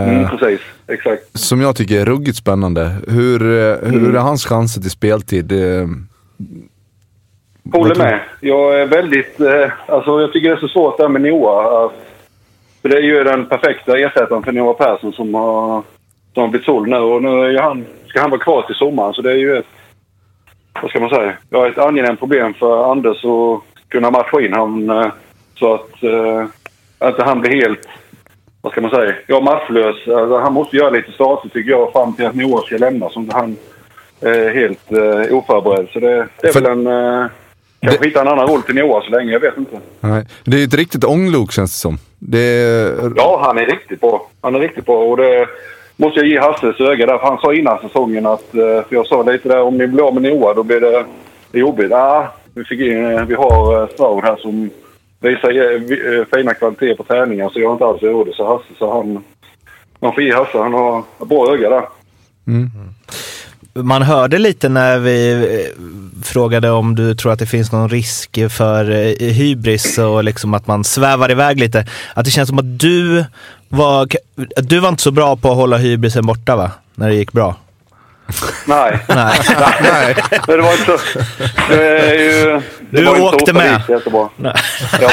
Mm, 0.09 0.29
precis. 0.29 0.61
Exakt. 0.87 1.39
Som 1.39 1.61
jag 1.61 1.75
tycker 1.75 2.01
är 2.01 2.05
ruggigt 2.05 2.37
spännande. 2.37 2.95
Hur, 3.07 3.41
eh, 3.41 3.89
hur 3.91 4.15
är 4.15 4.19
hans 4.19 4.45
chanser 4.45 4.81
till 4.81 4.91
speltid? 4.91 5.51
Eh, 5.51 5.87
Håller 7.73 7.95
med. 7.95 8.19
Jag 8.41 8.81
är 8.81 8.85
väldigt... 8.85 9.39
Eh, 9.39 9.71
alltså 9.87 10.21
jag 10.21 10.33
tycker 10.33 10.49
det 10.49 10.55
är 10.55 10.59
så 10.59 10.67
svårt 10.67 10.97
där 10.97 11.09
med 11.09 11.21
Noah. 11.21 11.91
För 12.81 12.89
det 12.89 12.97
är 12.97 13.01
ju 13.01 13.23
den 13.23 13.45
perfekta 13.45 13.97
ersättaren 13.97 14.43
för 14.43 14.51
Noah 14.51 14.77
Persson 14.77 15.13
som 15.13 15.33
har, 15.33 15.83
som 16.33 16.41
har 16.43 16.47
blivit 16.47 16.65
såld 16.65 16.87
nu. 16.87 16.97
Och 16.97 17.23
nu 17.23 17.57
han, 17.57 17.85
ska 18.07 18.21
han 18.21 18.29
vara 18.29 18.41
kvar 18.41 18.61
till 18.61 18.75
sommaren. 18.75 19.13
Så 19.13 19.21
det 19.21 19.31
är 19.31 19.37
ju 19.37 19.57
ett... 19.57 19.65
Vad 20.81 20.89
ska 20.89 20.99
man 20.99 21.09
säga? 21.09 21.33
Ja, 21.49 21.67
ett 21.67 21.77
angenämt 21.77 22.19
problem 22.19 22.53
för 22.53 22.91
Anders 22.91 23.25
att 23.25 23.89
kunna 23.89 24.11
matcha 24.11 24.41
in 24.41 24.53
honom 24.53 25.11
så 25.55 25.73
att 25.73 26.03
eh, 26.03 26.45
att 26.99 27.21
han 27.21 27.41
blir 27.41 27.61
helt... 27.61 27.87
Vad 28.65 28.71
ska 28.71 28.81
man 28.81 28.91
säga? 28.91 29.13
Ja, 29.27 29.39
matchlös. 29.41 29.95
Alltså, 30.07 30.37
han 30.37 30.53
måste 30.53 30.75
göra 30.77 30.89
lite 30.89 31.11
starter 31.11 31.49
tycker 31.49 31.71
jag 31.71 31.91
fram 31.91 32.13
till 32.13 32.25
att 32.25 32.35
Noah 32.35 32.63
ska 32.65 32.77
lämna. 32.77 33.09
Som 33.09 33.29
han 33.33 33.55
är 34.21 34.49
helt 34.53 34.91
eh, 34.91 35.37
oförberedd. 35.37 35.87
Så 35.93 35.99
det, 35.99 36.27
det 36.41 36.47
är 36.47 36.51
För- 36.53 36.61
väl 36.61 36.71
en... 36.71 36.87
Eh, 37.21 37.27
kanske 37.81 38.05
hitta 38.05 38.21
en 38.21 38.27
annan 38.27 38.47
roll 38.47 38.61
till 38.61 38.75
Noah 38.75 39.03
så 39.03 39.09
länge. 39.11 39.31
Jag 39.31 39.39
vet 39.39 39.57
inte. 39.57 39.79
nej. 39.99 40.25
Det 40.43 40.61
är 40.61 40.67
ett 40.67 40.73
riktigt 40.73 41.03
ånglok 41.03 41.51
känns 41.51 41.71
det 41.71 41.77
som. 41.79 41.97
Det 42.19 42.47
Ja, 43.15 43.39
han 43.43 43.57
är 43.57 43.65
riktigt 43.65 44.01
bra. 44.01 44.27
Han 44.41 44.55
är 44.55 44.59
riktigt 44.59 44.85
bra. 44.85 44.97
Och 45.03 45.17
det 45.17 45.47
måste 45.95 46.19
jag 46.19 46.27
ge 46.29 46.39
Hasses 46.39 46.79
öga 46.79 47.05
där. 47.05 47.17
För 47.17 47.27
han 47.27 47.37
sa 47.37 47.53
innan 47.53 47.79
säsongen 47.79 48.25
att... 48.25 48.55
eh, 48.55 48.61
För 48.61 48.85
jag 48.89 49.07
sa 49.07 49.23
lite 49.23 49.49
där, 49.49 49.61
om 49.61 49.77
ni 49.77 49.87
blir 49.87 50.07
av 50.07 50.13
med 50.13 50.23
Noah 50.33 50.55
då 50.55 50.63
blir 50.63 50.79
det, 50.81 51.05
det 51.51 51.59
jobbigt. 51.59 51.91
Ja, 51.91 52.33
vi, 52.53 52.63
fick 52.63 52.79
in, 52.79 53.05
eh, 53.11 53.25
vi 53.25 53.35
har 53.35 53.87
Stroud 53.87 54.23
här 54.23 54.35
som 54.35 54.69
visar 55.25 55.49
eh, 55.49 56.19
eh, 56.19 56.25
fina 56.33 56.53
kvaliteter 56.53 56.95
på 56.95 57.03
träningar. 57.03 57.49
Så 57.49 57.59
jag 57.59 57.67
har 57.67 57.73
inte 57.73 57.85
alls 57.85 58.01
råd. 58.01 58.29
Så 58.33 58.47
Hasse, 58.47 58.79
så 58.79 58.93
han... 58.93 59.23
Man 59.99 60.13
får 60.13 60.23
ge 60.23 60.33
Hasse. 60.33 60.57
Han 60.57 60.73
har 60.73 61.03
bra 61.25 61.53
öga 61.53 61.69
där. 61.69 61.85
Man 63.73 64.01
hörde 64.01 64.37
lite 64.37 64.69
när 64.69 64.99
vi 64.99 65.31
eh, 65.31 66.23
frågade 66.23 66.71
om 66.71 66.95
du 66.95 67.15
tror 67.15 67.31
att 67.31 67.39
det 67.39 67.45
finns 67.45 67.71
någon 67.71 67.89
risk 67.89 68.39
för 68.49 68.83
hybris 69.31 69.97
och 69.97 70.23
liksom 70.23 70.53
att 70.53 70.67
man 70.67 70.83
svävar 70.83 71.31
iväg 71.31 71.59
lite. 71.59 71.87
Att 72.13 72.25
det 72.25 72.31
känns 72.31 72.49
som 72.49 72.59
att 72.59 72.79
du 72.79 73.25
var, 73.69 74.07
du 74.55 74.79
var 74.79 74.89
inte 74.89 75.03
så 75.03 75.11
bra 75.11 75.35
på 75.35 75.51
att 75.51 75.57
hålla 75.57 75.77
hybrisen 75.77 76.25
borta 76.25 76.55
va? 76.55 76.71
När 76.95 77.09
det 77.09 77.15
gick 77.15 77.31
bra. 77.31 77.55
Nej. 78.65 78.99
Nej. 79.07 79.39
nej. 79.81 80.15
Men 80.47 80.57
det 80.57 80.63
var 80.63 80.71
inte 80.71 80.85
så... 80.85 81.19
Det 81.69 81.99
är 81.99 82.13
ju... 82.13 82.61
Det 82.89 83.01
Du 83.01 83.07
åkte 83.21 83.53
med. 83.53 83.81
det. 83.87 84.01
Ja. 85.01 85.09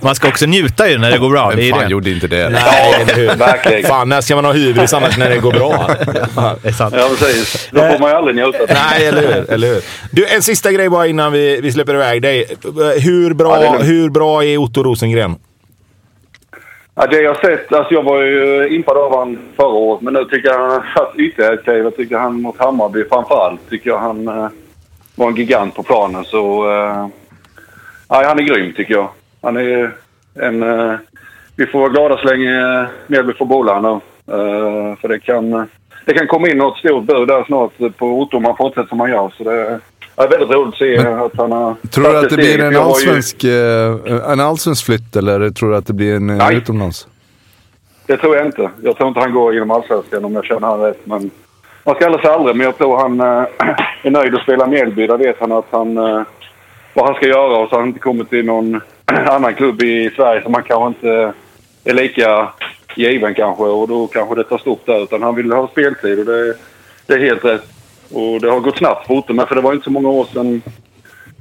Man 0.00 0.14
ska 0.14 0.28
också 0.28 0.46
njuta 0.46 0.88
ju 0.90 0.98
när 0.98 1.10
det 1.10 1.18
går 1.18 1.30
bra. 1.30 1.50
Det 1.50 1.56
Vem 1.56 1.64
ju 1.64 1.70
fan 1.70 1.80
det. 1.84 1.90
gjorde 1.90 2.10
inte 2.10 2.26
det? 2.26 2.48
Nej, 2.48 2.94
eller 3.00 3.14
hur? 3.14 3.34
Verkligen. 3.38 3.82
Fan, 3.84 4.08
när 4.08 4.20
ska 4.20 4.34
man 4.34 4.44
ha 4.44 4.52
hybris 4.52 4.92
annars 4.94 5.16
när 5.18 5.30
det 5.30 5.38
går 5.38 5.52
bra? 5.52 5.90
Ja, 6.36 6.56
det 6.62 6.68
är 6.68 6.72
sant. 6.72 6.94
Ja, 6.98 7.08
precis. 7.18 7.68
Då 7.72 7.80
får 7.80 7.98
man 7.98 8.10
ju 8.10 8.16
aldrig 8.16 8.36
njuta. 8.36 8.58
Nej, 8.68 9.06
eller 9.06 9.20
hur? 9.34 9.50
Eller 9.52 9.68
hur? 9.68 9.82
Du, 10.10 10.26
en 10.26 10.42
sista 10.42 10.72
grej 10.72 10.88
bara 10.88 11.06
innan 11.06 11.32
vi, 11.32 11.60
vi 11.60 11.72
släpper 11.72 11.94
iväg 11.94 12.22
dig. 12.22 12.46
Hur 13.04 13.34
bra, 13.34 13.64
Ja, 13.64 13.76
det 13.78 13.84
hur 13.84 14.08
bra 14.10 14.44
är 14.44 14.56
Otto 14.58 14.82
Rosengren? 14.82 15.36
Ja, 16.96 17.06
det 17.06 17.20
jag 17.22 17.36
sett, 17.40 17.72
alltså 17.72 17.94
jag 17.94 18.02
var 18.02 18.22
ju 18.22 18.68
impad 18.76 18.96
av 18.96 19.18
han 19.18 19.38
förra 19.56 19.66
året, 19.66 20.02
men 20.02 20.14
nu 20.14 20.24
tycker 20.24 20.48
jag 20.48 20.58
han 20.58 20.70
har 20.70 20.92
satt 20.96 21.16
ytterligare 21.18 21.54
ett 21.54 21.64
kliv. 21.64 21.84
Jag 21.84 21.96
tycker 21.96 22.16
han 22.18 22.42
mot 22.42 22.58
Hammarby 22.58 23.04
framförallt, 23.08 23.60
tycker 23.70 23.90
jag 23.90 23.98
han 23.98 24.28
eh, 24.28 24.46
var 25.14 25.28
en 25.28 25.36
gigant 25.36 25.74
på 25.74 25.82
planen. 25.82 26.24
Så, 26.24 26.70
eh, 26.72 27.06
ja, 28.08 28.22
han 28.26 28.38
är 28.38 28.42
grym 28.42 28.72
tycker 28.72 28.94
jag. 28.94 29.08
Han 29.42 29.56
är 29.56 29.94
en... 30.34 30.62
Eh, 30.62 30.94
vi 31.56 31.66
får 31.66 31.78
vara 31.78 31.88
glada 31.88 32.16
så 32.16 32.24
länge 32.26 32.80
eh, 32.80 32.86
Mjällby 33.06 33.32
får 33.32 33.46
bollar 33.46 33.80
nu. 33.80 33.88
Eh, 34.34 34.96
för 35.00 35.08
det 35.08 35.18
kan, 35.20 35.50
det 36.06 36.14
kan 36.14 36.26
komma 36.26 36.48
in 36.48 36.58
något 36.58 36.78
stort 36.78 37.04
bud 37.04 37.28
där 37.28 37.44
snart 37.44 37.96
på 37.98 38.06
Otto 38.20 38.36
om 38.36 38.44
han 38.44 38.56
fortsätter 38.56 38.88
som 38.88 39.00
han 39.00 39.10
gör. 39.10 39.34
Så 39.38 39.44
det 39.44 39.80
är 40.16 40.28
väldigt 40.28 40.50
roligt 40.50 40.68
att 40.68 40.78
se 40.78 40.98
att 40.98 41.36
han 41.36 41.52
har 41.52 41.74
Tror 41.90 42.04
du 42.12 42.18
att 42.18 42.30
det 42.30 42.36
blir 42.36 42.60
en 42.60 42.72
ju- 42.72 42.78
allsvensk, 42.78 43.44
eh, 43.44 44.30
en 44.32 44.40
allsvensk 44.40 44.84
flytt 44.86 45.16
eller 45.16 45.50
tror 45.50 45.70
du 45.70 45.76
att 45.76 45.86
det 45.86 45.92
blir 45.92 46.16
en 46.16 46.30
eh, 46.30 46.36
Nej. 46.36 46.56
utomlands? 46.56 47.06
Det 48.06 48.16
tror 48.16 48.36
jag 48.36 48.46
inte. 48.46 48.70
Jag 48.82 48.96
tror 48.96 49.08
inte 49.08 49.20
han 49.20 49.32
går 49.32 49.56
inom 49.56 49.70
allsvenskan 49.70 50.24
om 50.24 50.34
jag 50.34 50.44
känner 50.44 50.68
han 50.68 50.80
rätt. 50.80 51.00
Men 51.06 51.30
man 51.84 51.94
ska 51.94 52.06
aldrig 52.06 52.22
säga 52.22 52.34
aldrig, 52.34 52.56
men 52.56 52.64
jag 52.64 52.78
tror 52.78 52.98
han 52.98 53.20
eh, 53.20 53.46
är 54.02 54.10
nöjd 54.10 54.34
att 54.34 54.42
spela 54.42 54.66
Mjällby. 54.66 55.06
Där 55.06 55.18
vet 55.18 55.40
han 55.40 55.52
att 55.52 55.66
han, 55.70 55.96
eh, 55.96 56.22
vad 56.94 57.06
han 57.06 57.14
ska 57.14 57.26
göra 57.26 57.58
och 57.58 57.68
så 57.68 57.74
har 57.74 57.80
han 57.80 57.88
inte 57.88 58.00
kommit 58.00 58.30
till 58.30 58.44
någon 58.44 58.80
annan 59.26 59.54
klubb 59.54 59.82
i 59.82 60.10
Sverige 60.16 60.42
som 60.42 60.54
han 60.54 60.62
kanske 60.62 60.86
inte 60.88 61.32
är 61.84 61.94
lika 61.94 62.48
given 62.96 63.34
kanske 63.34 63.64
och 63.64 63.88
då 63.88 64.06
kanske 64.06 64.34
det 64.34 64.44
tar 64.44 64.58
stopp 64.58 64.86
där. 64.86 65.02
Utan 65.02 65.22
han 65.22 65.34
vill 65.34 65.52
ha 65.52 65.68
speltid 65.68 66.18
och 66.18 66.24
det, 66.24 66.54
det 67.06 67.14
är 67.14 67.18
helt 67.18 67.44
rätt. 67.44 67.64
Och 68.12 68.40
det 68.40 68.50
har 68.50 68.60
gått 68.60 68.78
snabbt 68.78 69.06
för 69.06 69.32
men 69.32 69.46
för 69.46 69.54
det 69.54 69.60
var 69.60 69.72
inte 69.72 69.84
så 69.84 69.90
många 69.90 70.08
år 70.08 70.24
sedan 70.24 70.62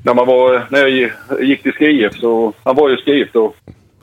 när, 0.06 0.14
man 0.14 0.28
var, 0.28 0.66
när 0.70 0.80
jag 0.80 1.12
gick 1.42 1.64
till 1.64 1.74
SKIF 1.74 2.14
så... 2.14 2.54
Han 2.64 2.76
var 2.76 2.90
ju 2.90 2.98
SKIF 2.98 3.30
då. 3.32 3.54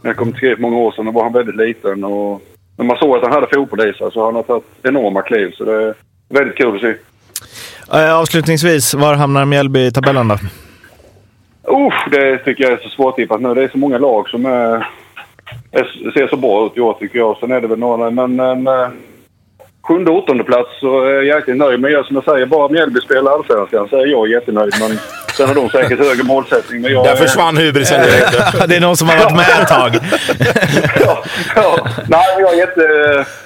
När 0.03 0.11
jag 0.11 0.17
kom 0.17 0.33
till 0.33 0.41
SKIF 0.41 0.59
många 0.59 0.77
år 0.77 0.93
sedan, 0.93 1.07
då 1.07 1.13
var 1.13 1.23
han 1.23 1.33
väldigt 1.33 1.57
liten. 1.57 2.05
Och 2.05 2.43
när 2.77 2.85
man 2.85 2.97
såg 2.97 3.17
att 3.17 3.23
han 3.23 3.33
hade 3.33 3.55
fotboll 3.55 3.89
i 3.89 3.93
sig 3.93 4.13
så 4.13 4.25
han 4.25 4.35
har 4.35 4.43
tagit 4.43 4.65
enorma 4.83 5.23
kliv. 5.23 5.51
Så 5.51 5.65
det 5.65 5.95
väldigt 6.31 6.57
kul 6.57 6.75
att 6.75 6.81
se. 6.81 6.95
Eh, 7.99 8.19
Avslutningsvis, 8.19 8.95
var 8.95 9.15
hamnar 9.15 9.45
Mjällby 9.45 9.87
i 9.87 9.93
tabellen 9.93 10.29
då? 10.29 10.35
Usch, 11.69 12.09
det 12.11 12.39
tycker 12.39 12.65
jag 12.65 12.73
är 12.73 12.77
så 12.83 12.89
svårtippat 12.89 13.41
nu. 13.41 13.55
Det 13.55 13.63
är 13.63 13.69
så 13.69 13.79
många 13.79 13.99
lag 13.99 14.29
som 14.29 14.47
är, 14.47 14.87
är, 15.71 16.13
ser 16.13 16.29
så 16.29 16.37
bra 16.37 16.67
ut 16.67 16.77
i 16.77 16.81
år 16.81 16.93
tycker 17.01 17.19
jag. 17.19 17.37
Sen 17.37 17.53
är 17.53 17.61
det 17.61 17.67
väl 17.67 17.79
några, 17.79 18.11
men 18.11 18.41
en 18.41 18.69
sjunde, 19.91 20.11
åttonde 20.11 20.45
plats 20.45 20.71
så 20.81 21.03
är 21.05 21.13
jag 21.13 21.25
jäkligt 21.25 21.57
nöjd. 21.57 21.81
Men 21.81 21.93
jag, 21.93 22.07
som 22.07 22.17
jag 22.17 22.25
säger, 22.25 22.47
bara 22.47 22.69
Mjällby 22.69 23.01
spelar 23.01 23.33
allsvenskan 23.33 23.89
så 23.89 23.97
är 23.97 24.07
jag 24.07 24.29
jättenöjd. 24.29 24.73
Men 24.81 24.99
sen 25.37 25.49
har 25.49 25.55
de 25.55 25.69
säkert 25.69 25.99
högre 25.99 26.23
målsättning. 26.23 26.81
Men 26.83 26.93
jag, 26.93 27.05
Där 27.05 27.13
är- 27.13 27.17
försvann 27.17 27.57
hybrisen 27.57 28.01
direkt. 28.03 28.69
det 28.69 28.77
är 28.77 28.81
någon 28.81 28.97
som 28.97 29.09
har 29.09 29.17
varit 29.19 29.37
med 29.37 29.63
ett 29.63 29.69
tag. 29.69 29.91
ja, 31.01 31.23
ja. 31.57 31.79
Nej, 32.09 32.37
jag 32.39 32.53
är 32.55 32.59
jätte, 32.59 32.85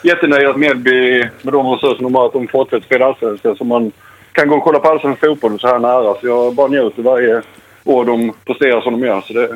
jättenöjd 0.03 0.49
att 0.49 0.57
Mjällby, 0.57 1.29
med 1.43 1.53
de 1.55 1.67
resurser 1.67 2.03
de 2.03 2.15
har, 2.15 2.27
att 2.27 2.33
de 2.33 2.49
fortsätter 2.49 2.85
spela 2.87 3.07
allsvenskan. 3.07 3.57
Så 3.57 3.65
man 3.65 3.93
kan 4.33 4.49
gå 4.49 4.57
och 4.57 4.65
kolla 4.65 4.79
på 4.79 4.89
allsvensk 4.89 5.21
fotboll 5.21 5.61
så 5.61 5.67
här 5.69 5.79
nära. 5.79 6.15
Så 6.15 6.27
jag 6.27 6.55
bara 6.55 6.69
njuter 6.69 7.03
varje 7.03 7.43
år 7.85 8.05
de 8.05 8.33
presterar 8.47 8.81
som 8.81 9.01
de 9.01 9.07
gör. 9.07 9.21
Så 9.21 9.33
det, 9.33 9.49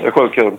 det 0.00 0.06
är 0.06 0.10
sjukt 0.10 0.34
kul. 0.34 0.52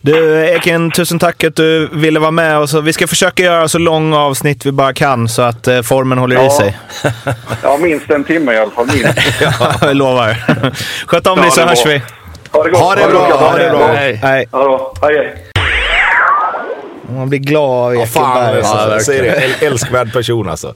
Du 0.00 0.46
Ekin, 0.48 0.90
tusen 0.90 1.18
tack 1.18 1.44
att 1.44 1.56
du 1.56 1.88
ville 1.92 2.20
vara 2.20 2.30
med. 2.30 2.58
Och 2.58 2.70
så, 2.70 2.80
vi 2.80 2.92
ska 2.92 3.06
försöka 3.06 3.42
göra 3.42 3.68
så 3.68 3.78
långa 3.78 4.18
avsnitt 4.18 4.66
vi 4.66 4.72
bara 4.72 4.92
kan 4.92 5.28
så 5.28 5.42
att 5.42 5.68
eh, 5.68 5.82
formen 5.82 6.18
håller 6.18 6.36
i 6.36 6.44
Ja. 6.44 6.50
sig. 6.50 6.78
Ja, 7.62 7.76
minst 7.76 8.10
en 8.10 8.24
timme 8.24 8.52
i 8.52 8.58
alla 8.58 8.70
fall. 8.70 8.86
Minst. 8.86 9.18
Ja, 9.40 9.74
jag 9.82 9.96
lovar. 9.96 10.36
Sköt 11.06 11.26
om 11.26 11.38
Ja, 11.38 11.42
dig 11.42 11.50
så 11.50 11.60
det 11.60 11.66
hörs 11.66 11.82
bra. 11.84 11.92
vi. 11.92 12.02
Ha 12.50 12.64
det 12.64 12.70
gott. 12.70 12.80
Ha 12.80 12.94
det 12.94 13.08
bra, 13.08 13.28
gott. 13.28 13.40
ha 13.40 13.58
det 13.58 13.70
bra. 13.70 13.86
Hej. 13.92 14.14
Hej, 14.22 14.48
hej. 15.02 15.51
Man 17.16 17.28
blir 17.28 17.38
glad 17.38 17.86
av 17.86 17.94
Ja, 17.94 18.06
fan, 18.06 18.32
Ekenberg. 18.36 18.56
alltså, 18.58 18.74
alltså. 18.76 19.06
säger 19.12 19.22
det. 19.22 19.30
Äl- 19.40 19.66
Älskvärd 19.66 20.12
person 20.12 20.48
alltså. 20.48 20.74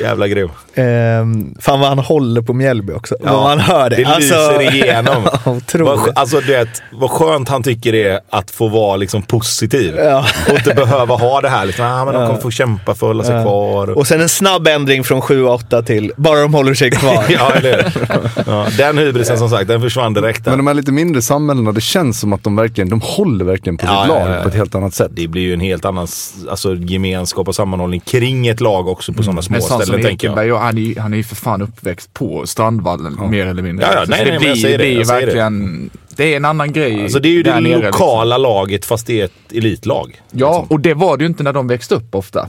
Jävla 0.00 0.28
grym. 0.28 0.48
Ehm, 0.74 1.54
fan 1.60 1.80
vad 1.80 1.88
han 1.88 1.98
håller 1.98 2.42
på 2.42 2.52
Mjällby 2.52 2.92
också. 2.92 3.16
vad 3.20 3.42
man 3.42 3.60
hör 3.60 3.90
det. 3.90 3.96
Det 3.96 4.16
lyser 4.18 4.74
igenom. 4.74 5.22
Vad, 5.74 6.18
alltså, 6.18 6.40
du 6.40 6.46
vet, 6.52 6.82
vad 6.92 7.10
skönt 7.10 7.48
han 7.48 7.62
tycker 7.62 7.92
det 7.92 8.02
är 8.08 8.20
att 8.30 8.50
få 8.50 8.68
vara 8.68 8.96
liksom, 8.96 9.22
positiv. 9.22 9.94
Ja. 9.98 10.24
Och 10.50 10.54
inte 10.58 10.74
behöva 10.74 11.14
ha 11.14 11.40
det 11.40 11.48
här. 11.48 11.66
Liksom, 11.66 11.84
ah, 11.84 12.04
men 12.04 12.14
de 12.14 12.26
kommer 12.26 12.40
få 12.40 12.50
kämpa 12.50 12.84
för 12.84 13.06
att 13.06 13.10
hålla 13.10 13.24
sig 13.24 13.42
kvar. 13.42 13.90
Och, 13.98 14.06
sen 14.06 14.20
en 14.20 14.28
snabb 14.28 14.68
ändring 14.68 15.04
från 15.04 15.20
7-8 15.20 15.82
till 15.84 16.12
bara 16.16 16.40
de 16.40 16.54
håller 16.54 16.74
sig 16.74 16.90
kvar. 16.90 17.24
ja, 17.28 17.52
eller 17.54 17.92
ja, 18.46 18.66
Den 18.78 18.98
hybrisen 18.98 19.38
som 19.38 19.48
sagt, 19.50 19.68
den 19.68 19.80
försvann 19.80 20.14
direkt. 20.14 20.46
Men 20.46 20.52
Där. 20.52 20.56
de 20.56 20.66
här 20.66 20.74
lite 20.74 20.92
mindre 20.92 21.22
samhällena, 21.22 21.72
det 21.72 21.80
känns 21.80 22.20
som 22.20 22.32
att 22.32 22.44
de 22.44 22.56
verkligen, 22.56 22.88
de 22.88 23.00
håller 23.00 23.44
verkligen 23.44 23.76
på 23.76 23.86
Ja, 23.86 24.02
sitt 24.02 24.14
ja, 24.14 24.24
lag 24.26 24.36
ja. 24.38 24.42
på 24.42 24.48
ett 24.48 24.54
helt 24.54 24.74
annat 24.74 24.94
sätt. 24.94 25.10
Det 25.14 25.28
blir 25.28 25.53
ju 25.54 25.64
en 25.64 25.68
helt 25.70 25.84
annan 25.84 26.06
alltså, 26.50 26.74
gemenskap 26.76 27.48
och 27.48 27.54
sammanhållning 27.54 28.00
kring 28.00 28.46
ett 28.46 28.60
lag 28.60 28.88
också 28.88 29.12
på 29.12 29.22
sådana 29.22 29.42
små 29.42 29.52
Men 29.52 29.62
sånt 29.62 29.72
som 29.72 29.82
ställen 29.82 30.02
tänker 30.06 30.26
jag. 30.36 30.52
Och 30.52 30.58
han, 30.60 30.78
är, 30.78 30.82
ju- 30.82 30.98
han 30.98 31.12
är 31.12 31.16
ju 31.16 31.24
för 31.24 31.36
fan 31.36 31.62
uppväxt 31.62 32.12
på 32.12 32.46
Strandvallen 32.46 33.30
mer 33.30 33.46
eller 33.46 33.62
mindre. 33.62 33.86
Ja, 33.86 33.92
ja, 33.94 34.04
nej, 34.08 34.24
det 34.24 34.30
nej, 34.30 34.32
jag 34.48 34.54
blir, 34.56 34.68
det, 34.68 34.76
det 34.76 34.86
är 34.86 34.96
jag 34.96 35.06
säger 35.06 35.20
det. 35.20 35.26
verkligen, 35.26 35.90
det 36.16 36.32
är 36.32 36.36
en 36.36 36.44
annan 36.44 36.72
grej 36.72 37.02
Alltså, 37.02 37.18
det 37.18 37.28
är 37.28 37.32
ju 37.32 37.42
det 37.42 37.50
nere, 37.50 37.62
liksom. 37.62 37.82
lokala 37.86 38.38
laget 38.38 38.84
fast 38.84 39.06
det 39.06 39.20
är 39.20 39.24
ett 39.24 39.52
elitlag. 39.52 40.22
Ja, 40.30 40.66
och 40.68 40.80
det 40.80 40.94
var 40.94 41.16
det 41.16 41.24
ju 41.24 41.28
inte 41.28 41.42
när 41.42 41.52
de 41.52 41.66
växte 41.68 41.94
upp 41.94 42.14
ofta. 42.14 42.48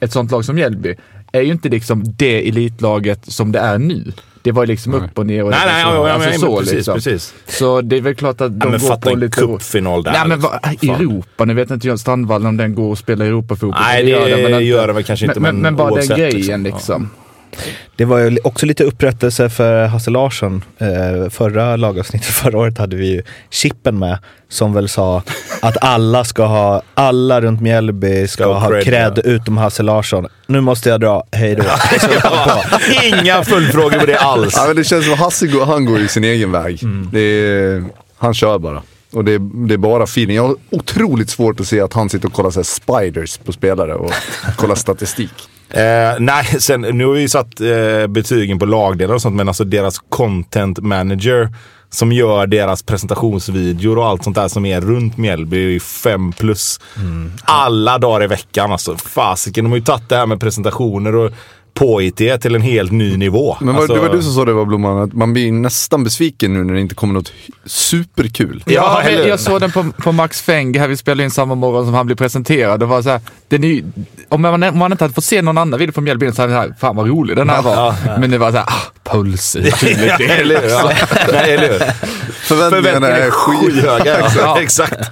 Ett 0.00 0.12
sånt 0.12 0.30
lag 0.30 0.44
som 0.44 0.54
Mjällby 0.54 0.94
är 1.32 1.40
ju 1.40 1.52
inte 1.52 1.68
liksom 1.68 2.04
det 2.16 2.48
elitlaget 2.48 3.32
som 3.32 3.52
det 3.52 3.58
är 3.58 3.78
nu. 3.78 4.12
Det 4.42 4.52
var 4.52 4.66
liksom 4.66 4.94
upp 4.94 5.18
och 5.18 5.26
ner 5.26 5.44
och 5.44 5.50
Nej, 5.50 5.60
nej, 5.66 5.84
så, 5.84 5.88
ja, 5.88 6.08
ja, 6.08 6.12
alltså 6.12 6.30
men, 6.30 6.38
så, 6.38 6.58
precis, 6.58 6.74
liksom. 6.74 6.94
precis. 6.94 7.34
Så 7.46 7.80
det 7.80 7.96
är 7.96 8.00
väl 8.00 8.14
klart 8.14 8.40
att 8.40 8.60
de 8.60 8.60
Ja, 8.62 8.70
men 8.70 8.80
går 8.80 8.96
på 8.96 9.10
en 9.10 9.20
lite... 9.20 9.40
cupfinal 9.40 10.02
där. 10.02 10.12
Nej 10.12 10.20
men 10.28 10.38
liksom. 10.38 10.58
vad, 10.90 11.00
Europa, 11.00 11.44
nu 11.44 11.54
vet 11.54 11.70
inte 11.70 11.88
jag 11.88 12.00
Strandvallen 12.00 12.46
om 12.46 12.56
den 12.56 12.74
går 12.74 12.90
och 12.90 12.98
spelar 12.98 13.26
Europafotboll. 13.26 13.80
Nej, 13.80 14.02
det 14.02 14.10
gör 14.60 14.86
den 14.86 14.96
väl 14.96 15.04
kanske 15.04 15.26
inte, 15.26 15.40
men, 15.40 15.54
men, 15.54 15.62
men 15.62 15.76
bara 15.76 15.94
den 15.94 16.08
grejen 16.08 16.62
liksom. 16.62 16.62
liksom. 16.64 17.10
Det 17.96 18.04
var 18.04 18.18
ju 18.18 18.38
också 18.44 18.66
lite 18.66 18.84
upprättelse 18.84 19.50
för 19.50 19.86
Hasse 19.86 20.10
Larsson. 20.10 20.64
Eh, 20.78 21.30
förra 21.30 21.76
lagavsnittet 21.76 22.28
förra 22.34 22.58
året 22.58 22.78
hade 22.78 22.96
vi 22.96 23.06
ju 23.06 23.22
Chippen 23.50 23.98
med 23.98 24.18
som 24.48 24.72
väl 24.72 24.88
sa 24.88 25.22
att 25.62 25.76
alla 25.80 26.24
ska 26.24 26.46
ha, 26.46 26.82
alla 26.94 27.40
runt 27.40 27.60
Mjällby 27.60 28.28
ska 28.28 28.42
Ska 28.42 28.52
ha 28.52 28.68
cred, 28.68 28.84
cred 28.84 29.20
ja. 29.24 29.30
utom 29.30 29.56
Hasse 29.56 29.82
Larsson. 29.82 30.26
Nu 30.46 30.60
måste 30.60 30.88
jag 30.88 31.00
dra, 31.00 31.24
hej 31.32 31.54
då. 31.54 31.64
Inga 33.02 33.44
följdfrågor 33.44 33.98
på 33.98 34.06
det 34.06 34.18
alls. 34.18 34.54
Ja, 34.56 34.64
men 34.66 34.76
det 34.76 34.84
känns 34.84 35.04
som 35.04 35.14
att 35.14 35.20
Hasse 35.20 35.46
går, 35.46 35.66
han 35.66 35.84
går 35.84 36.00
i 36.00 36.08
sin 36.08 36.24
egen 36.24 36.52
väg. 36.52 36.82
Mm. 36.82 37.08
Det 37.12 37.20
är, 37.20 37.84
han 38.18 38.34
kör 38.34 38.58
bara. 38.58 38.82
Och 39.12 39.24
det 39.24 39.32
är, 39.32 39.68
det 39.68 39.74
är 39.74 39.78
bara 39.78 40.04
feeling. 40.04 40.36
Jag 40.36 40.46
har 40.46 40.56
otroligt 40.70 41.30
svårt 41.30 41.60
att 41.60 41.66
se 41.66 41.80
att 41.80 41.92
han 41.92 42.10
sitter 42.10 42.28
och 42.28 42.34
kollar 42.34 42.50
så 42.50 42.58
här 42.58 42.64
spiders 42.64 43.38
på 43.38 43.52
spelare 43.52 43.94
och 43.94 44.12
kollar 44.56 44.74
statistik. 44.74 45.32
Eh, 45.72 46.16
nej, 46.18 46.44
sen, 46.60 46.80
nu 46.80 47.06
har 47.06 47.12
vi 47.12 47.20
ju 47.20 47.28
satt 47.28 47.60
eh, 47.60 48.06
betygen 48.06 48.58
på 48.58 48.66
lagdelar 48.66 49.14
och 49.14 49.22
sånt, 49.22 49.36
men 49.36 49.48
alltså 49.48 49.64
deras 49.64 49.98
content 49.98 50.78
manager 50.78 51.54
som 51.90 52.12
gör 52.12 52.46
deras 52.46 52.82
presentationsvideor 52.82 53.98
och 53.98 54.06
allt 54.06 54.24
sånt 54.24 54.36
där 54.36 54.48
som 54.48 54.66
är 54.66 54.80
runt 54.80 55.16
Mjällby 55.16 55.56
är 55.56 55.70
ju 55.70 55.80
fem 55.80 56.32
plus. 56.32 56.80
Alla 57.42 57.98
dagar 57.98 58.24
i 58.24 58.26
veckan 58.26 58.72
alltså. 58.72 58.96
Fasiken, 58.96 59.64
de 59.64 59.70
har 59.70 59.78
ju 59.78 59.84
tagit 59.84 60.08
det 60.08 60.16
här 60.16 60.26
med 60.26 60.40
presentationer 60.40 61.14
och 61.14 61.32
påhittighet 61.74 62.40
till 62.42 62.54
en 62.54 62.62
helt 62.62 62.92
ny 62.92 63.16
nivå. 63.16 63.56
Men 63.60 63.66
vad, 63.68 63.76
alltså, 63.76 63.94
det 63.94 64.00
var 64.00 64.14
du 64.16 64.22
som 64.22 64.32
sa 64.32 64.44
det 64.44 64.52
var 64.52 64.64
Blomman, 64.64 64.98
att 65.02 65.12
man 65.12 65.32
blir 65.32 65.52
nästan 65.52 66.04
besviken 66.04 66.52
nu 66.54 66.64
när 66.64 66.74
det 66.74 66.80
inte 66.80 66.94
kommer 66.94 67.14
något 67.14 67.32
superkul. 67.66 68.62
Ja, 68.66 69.02
Ja, 69.04 69.10
jag 69.10 69.40
såg 69.40 69.60
den 69.60 69.72
på, 69.72 69.92
på 70.02 70.12
Max 70.12 70.42
Feng 70.42 70.78
här, 70.78 70.88
vi 70.88 70.96
spelade 70.96 71.22
in 71.24 71.30
samma 71.30 71.54
morgon 71.54 71.84
som 71.84 71.94
han 71.94 72.06
blev 72.06 72.16
presenterad. 72.16 72.80
Det 72.80 72.86
var 72.86 73.02
så 73.02 73.10
här, 73.10 73.20
den 73.48 73.64
är, 73.64 73.68
ju- 73.68 73.84
om, 74.28 74.42
man, 74.42 74.62
om 74.62 74.78
man 74.78 74.92
inte 74.92 75.04
hade 75.04 75.14
fått 75.14 75.24
se 75.24 75.42
någon 75.42 75.58
annan 75.58 75.78
video 75.80 75.92
på 75.92 76.00
Mjällby 76.00 76.32
så 76.32 76.42
hade 76.42 76.52
det 76.54 76.58
här, 76.58 76.74
fan 76.80 76.96
vad 76.96 77.08
rolig 77.08 77.36
den 77.36 77.50
här 77.50 77.62
var. 77.62 77.94
Men 78.20 78.30
det 78.30 78.38
var 78.38 78.50
så 78.50 78.56
här, 78.56 78.66
ah, 78.66 79.10
puls 79.12 79.56
i 79.56 79.70
tydligt 79.72 80.18
det 80.18 80.24
eller 80.40 80.62
hur? 80.62 80.68
Ja. 80.68 80.92
Nej, 81.32 81.54
eller 81.54 81.68
hur? 81.72 81.78
Förväntningarna 82.32 83.08
är 83.08 83.30
skyhöga. 83.30 83.82
skyhöga. 83.84 84.20
Ja. 84.20 84.30
Ja. 84.38 84.60
Exakt. 84.62 85.10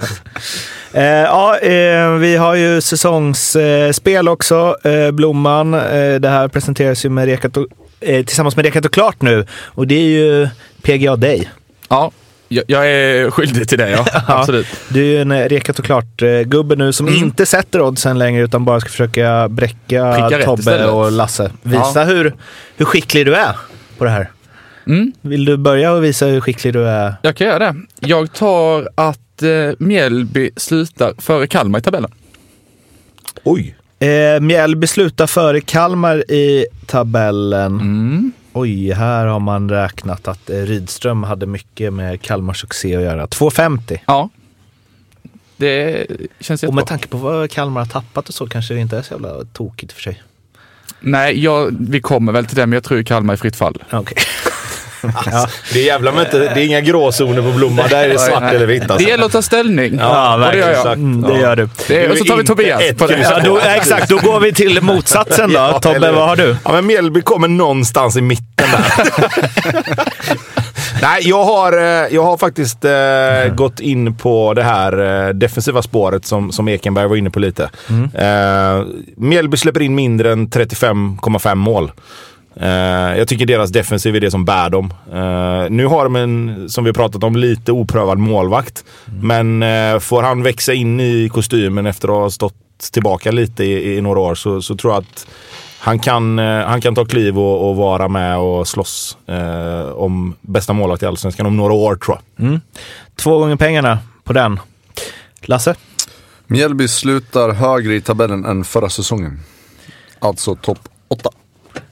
Eh, 0.93 1.05
ja, 1.05 1.59
eh, 1.59 2.11
vi 2.11 2.37
har 2.37 2.55
ju 2.55 2.81
säsongsspel 2.81 4.29
också, 4.29 4.77
eh, 4.85 5.11
Blomman. 5.11 5.75
Eh, 5.75 6.15
det 6.15 6.29
här 6.29 6.49
presenteras 6.49 7.05
ju 7.05 7.09
med 7.09 7.25
Rekat 7.25 7.57
och, 7.57 7.67
eh, 8.01 8.25
tillsammans 8.25 8.57
med 8.57 8.65
Rekat 8.65 8.85
och 8.85 8.93
Klart 8.93 9.23
nu. 9.23 9.47
Och 9.65 9.87
det 9.87 9.95
är 9.95 10.09
ju 10.09 10.49
PGA 10.83 11.17
Day. 11.17 11.51
Ja, 11.89 12.11
jag, 12.49 12.65
jag 12.67 12.91
är 12.91 13.31
skyldig 13.31 13.69
till 13.69 13.79
det 13.79 13.91
ja. 13.91 14.05
Absolut. 14.27 14.67
Du 14.89 15.01
är 15.01 15.07
ju 15.07 15.21
en 15.21 15.49
Rekat 15.49 15.79
och 15.79 15.85
Klart-gubbe 15.85 16.77
nu 16.77 16.93
som 16.93 17.09
inte 17.09 17.47
sätter 17.47 17.81
oddsen 17.81 18.19
längre 18.19 18.43
utan 18.43 18.65
bara 18.65 18.81
ska 18.81 18.89
försöka 18.89 19.49
bräcka 19.49 20.31
Tobbe 20.45 20.87
och 20.87 21.13
Lasse. 21.13 21.51
Visa 21.63 22.05
hur, 22.05 22.35
hur 22.77 22.85
skicklig 22.85 23.27
du 23.27 23.35
är 23.35 23.57
på 23.99 24.05
det 24.05 24.11
här. 24.11 24.31
Mm. 24.87 25.13
Vill 25.21 25.45
du 25.45 25.57
börja 25.57 25.93
och 25.93 26.05
visa 26.05 26.27
hur 26.27 26.41
skicklig 26.41 26.73
du 26.73 26.89
är? 26.89 27.15
Jag 27.23 27.37
kan 27.37 27.47
göra 27.47 27.59
det. 27.59 27.75
Jag 28.01 28.33
tar 28.33 28.89
att 28.95 29.19
eh, 29.43 29.73
Mjällby 29.79 30.51
slutar 30.57 31.15
före 31.19 31.47
Kalmar 31.47 31.79
i 31.79 31.83
tabellen. 31.83 32.11
Oj. 33.45 33.77
Eh, 33.99 34.41
Mjällby 34.41 34.87
slutar 34.87 35.27
före 35.27 35.61
Kalmar 35.61 36.31
i 36.31 36.67
tabellen. 36.87 37.81
Mm. 37.81 38.33
Oj, 38.53 38.93
här 38.93 39.27
har 39.27 39.41
man 39.41 39.71
räknat 39.71 40.29
att 40.29 40.51
eh, 40.51 40.57
Rydström 40.57 41.23
hade 41.23 41.47
mycket 41.47 41.93
med 41.93 42.23
Kalmars 42.23 42.61
succé 42.61 42.97
att 42.97 43.03
göra. 43.03 43.27
2,50. 43.27 43.99
Ja. 44.07 44.29
Det 45.57 46.07
känns 46.41 46.63
Och 46.63 46.67
jättebra. 46.67 46.75
med 46.75 46.87
tanke 46.87 47.09
på 47.09 47.17
vad 47.17 47.51
Kalmar 47.51 47.81
har 47.81 47.89
tappat 47.89 48.29
och 48.29 48.35
så 48.35 48.47
kanske 48.47 48.75
det 48.75 48.81
inte 48.81 48.99
är 48.99 49.03
så 49.03 49.15
jävla 49.15 49.45
tokigt 49.53 49.93
för 49.93 50.03
sig. 50.03 50.23
Nej, 51.01 51.45
jag, 51.45 51.77
vi 51.81 52.01
kommer 52.01 52.33
väl 52.33 52.47
till 52.47 52.57
det, 52.57 52.67
men 52.67 52.73
jag 52.73 52.85
tror 52.85 53.03
Kalmar 53.03 53.35
är 53.35 53.37
fritt 53.39 53.57
fall. 53.57 53.83
Okej. 55.03 55.33
Det 55.73 55.81
är 55.81 55.85
jävla 55.85 56.21
inte, 56.21 56.39
det 56.39 56.47
är 56.61 56.65
inga 56.67 56.81
gråzoner 56.81 57.43
på 57.43 57.51
Blomma. 57.59 57.83
Där 57.89 58.05
är 58.05 58.09
det 58.09 58.19
svart 58.19 58.43
eller 58.43 58.67
vitt 58.67 58.89
Det 58.89 58.93
alltså. 58.95 59.09
gäller 59.09 59.25
att 59.27 59.33
ta 59.33 59.43
ställning. 59.43 59.99
Ja, 60.01 60.35
och 60.35 60.41
det 60.53 60.59
gör 60.59 60.71
jag. 60.73 60.87
Mm, 60.87 61.23
det 61.23 61.33
Ja. 61.35 61.41
gör 61.41 61.57
du. 61.57 61.69
Det, 61.89 62.09
och 62.11 62.19
så 62.19 62.25
tar 62.25 62.37
vi 62.37 62.45
Tobias 62.45 62.83
ett 62.83 62.99
det. 62.99 63.19
Ja, 63.31 63.41
då, 63.45 63.59
ja, 63.65 63.71
exakt, 63.71 64.09
då 64.09 64.17
går 64.19 64.41
vi 64.41 64.53
till 64.53 64.83
motsatsen 64.83 65.49
då. 65.49 65.55
Ja, 65.55 65.79
Tobbe, 65.81 65.97
eller- 65.97 66.13
vad 66.13 66.29
har 66.29 66.37
du? 66.37 66.57
Ja, 66.65 66.73
men 66.73 66.87
Mjällby 66.87 67.23
kommer 67.23 67.49
någonstans 67.49 68.17
i 68.17 68.21
mitten 68.21 68.67
där. 68.73 69.05
Nej, 71.03 71.29
jag 71.29 71.45
har, 71.45 71.73
eh, 71.79 72.15
jag 72.15 72.23
har 72.25 72.37
faktiskt 72.39 72.85
eh, 72.85 73.55
gått 73.55 73.81
in 73.81 74.17
på 74.17 74.55
det 74.55 74.63
här 74.63 75.27
eh, 75.29 75.35
defensiva 75.35 75.83
spåret 75.83 76.27
som, 76.27 76.53
som 76.53 76.69
Ekenberg 76.69 77.07
var 77.07 77.17
inne 77.17 77.31
på 77.31 77.39
lite. 77.41 77.71
Eh, 78.15 78.83
Mjällby 79.17 79.57
släpper 79.57 79.83
in 79.83 79.95
mindre 79.95 80.33
än 80.33 80.49
35,5 80.49 81.55
mål. 81.55 81.93
Eh, 82.57 83.19
jag 83.19 83.29
tycker 83.29 83.47
deras 83.47 83.71
defensiv 83.71 84.17
är 84.17 84.21
det 84.21 84.31
som 84.31 84.45
bär 84.45 84.71
dem. 84.71 84.95
Eh, 85.13 85.71
nu 85.71 85.87
har 85.87 86.05
de 86.05 86.17
en, 86.17 86.69
som 86.71 86.85
vi 86.85 86.93
pratat 86.93 87.25
om, 87.25 87.37
lite 87.37 87.73
oprövad 87.73 88.19
målvakt. 88.19 88.85
Men 89.23 89.63
eh, 89.63 89.99
får 89.99 90.23
han 90.23 90.43
växa 90.43 90.73
in 90.73 91.01
i 91.01 91.29
kostymen 91.29 91.87
efter 91.87 92.09
att 92.09 92.15
ha 92.15 92.31
stått 92.31 92.55
tillbaka 92.93 93.31
lite 93.31 93.65
i, 93.65 93.97
i 93.97 94.01
några 94.01 94.21
år 94.21 94.35
så, 94.35 94.63
så 94.63 94.77
tror 94.77 94.93
jag 94.93 95.01
att 95.01 95.27
han 95.79 95.99
kan, 95.99 96.39
han 96.39 96.81
kan 96.81 96.95
ta 96.95 97.05
kliv 97.05 97.39
och, 97.39 97.71
och 97.71 97.77
vara 97.77 98.09
med 98.09 98.39
och 98.39 98.69
slåss 98.69 99.19
om 99.95 100.35
bästa 100.41 100.73
målvakt 100.73 101.03
i 101.03 101.07
Allsvenskan 101.07 101.47
om 101.47 101.57
några 101.57 101.73
år 101.73 101.97
tror 101.97 102.19
jag. 102.37 102.61
Två 103.17 103.39
gånger 103.39 103.57
pengarna 103.57 103.99
på 104.25 104.33
den. 104.33 104.61
Lasse? 105.41 105.75
Mjällby 106.47 106.89
slutar 106.89 107.53
högre 107.53 107.95
i 107.95 108.01
tabellen 108.01 108.45
än 108.45 108.65
förra 108.65 108.89
säsongen. 108.89 109.41
Alltså 110.19 110.55
topp 110.55 110.89
8. 111.09 111.31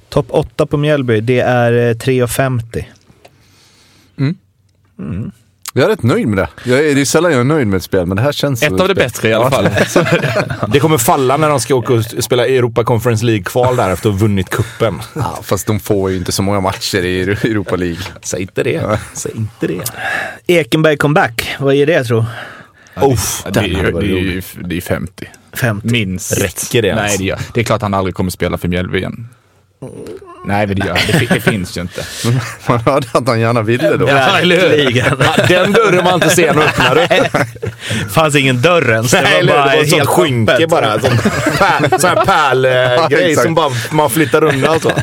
Topp 0.08 0.26
8 0.28 0.66
på 0.66 0.76
Mjällby, 0.76 1.20
det 1.20 1.40
är 1.40 1.72
eh, 1.72 1.94
3,50. 1.94 2.84
Jag 5.72 5.84
är 5.84 5.88
rätt 5.88 6.02
nöjd 6.02 6.28
med 6.28 6.38
det. 6.38 6.48
Jag 6.70 6.78
är, 6.86 6.94
det 6.94 7.00
är 7.00 7.04
sällan 7.04 7.32
jag 7.32 7.40
är 7.40 7.44
nöjd 7.44 7.66
med 7.66 7.76
ett 7.76 7.82
spel, 7.82 8.06
men 8.06 8.16
det 8.16 8.22
här 8.22 8.32
känns 8.32 8.62
Ett 8.62 8.80
av 8.80 8.88
det 8.88 8.94
bättre 8.94 9.28
i 9.28 9.32
alla 9.34 9.50
fall. 9.50 9.68
Det 10.72 10.80
kommer 10.80 10.98
falla 10.98 11.36
när 11.36 11.48
de 11.48 11.60
ska 11.60 11.74
åka 11.74 11.92
och 11.92 12.04
spela 12.04 12.46
Europa 12.46 12.84
Conference 12.84 13.24
League-kval 13.24 13.76
där 13.76 13.90
efter 13.90 14.08
att 14.08 14.14
ha 14.14 14.20
vunnit 14.20 14.50
kuppen. 14.50 14.98
Ja, 15.14 15.38
fast 15.42 15.66
de 15.66 15.80
får 15.80 16.10
ju 16.10 16.16
inte 16.16 16.32
så 16.32 16.42
många 16.42 16.60
matcher 16.60 17.02
i 17.04 17.20
Europa 17.22 17.76
League. 17.76 17.98
Säg 18.22 18.40
inte 18.40 18.62
det. 18.62 18.98
Säg 19.14 19.32
inte 19.36 19.66
det. 19.66 19.82
Ekenberg 20.46 20.96
comeback, 20.96 21.56
vad 21.60 21.74
ger 21.74 21.86
det 21.86 22.04
tro? 22.04 22.24
Uff, 23.02 23.44
Det 23.52 23.60
är 23.60 23.62
det 23.62 23.78
är 23.80 23.92
rolig. 23.92 24.08
ju- 24.10 24.42
det 24.64 24.76
är 24.76 24.80
50. 24.80 25.28
50. 25.52 25.88
Minst. 25.88 26.38
Räcker 26.42 26.82
det 26.82 26.94
Nej, 26.94 27.04
ens? 27.04 27.18
det, 27.18 27.24
gör. 27.24 27.38
det 27.54 27.60
är 27.60 27.64
klart 27.64 27.82
han 27.82 27.94
aldrig 27.94 28.14
kommer 28.14 28.30
spela 28.30 28.58
för 28.58 28.68
Mjällby 28.68 28.98
igen. 28.98 29.28
嗯 29.80 30.27
Nej, 30.44 30.66
men 30.66 30.76
det 30.76 30.86
gör 30.86 30.98
det, 31.12 31.34
det 31.34 31.40
finns 31.40 31.76
ju 31.76 31.80
inte. 31.80 32.02
Man 32.68 32.80
hörde 32.80 33.06
att 33.12 33.28
han 33.28 33.40
gärna 33.40 33.62
ville 33.62 33.96
då. 33.96 34.08
Ja? 34.08 34.14
Verkligen. 34.14 35.16
Ja, 35.20 35.42
Den 35.48 35.72
dörren 35.72 36.04
var 36.04 36.14
inte 36.14 36.30
sen 36.30 36.58
att 36.58 36.64
öppna. 36.64 36.94
du. 36.94 37.08
fanns 38.08 38.36
ingen 38.36 38.62
dörr 38.62 38.90
ens. 38.92 39.10
Det 39.10 39.20
Nej, 39.22 39.46
var 39.46 39.54
bara 39.54 39.70
det 39.70 39.76
var 39.76 39.82
ett 39.82 39.88
sånt 39.90 40.00
helt 40.00 40.08
skynke 40.10 40.52
öppet. 40.52 40.68
bara. 40.68 41.00
Sån 41.00 42.16
här 42.16 42.24
pärlgrej 42.24 43.30
exakt. 43.30 43.44
som 43.44 43.54
bara 43.54 43.70
man 43.90 44.10
flyttar 44.10 44.44
undan. 44.44 44.80
Så. 44.80 44.92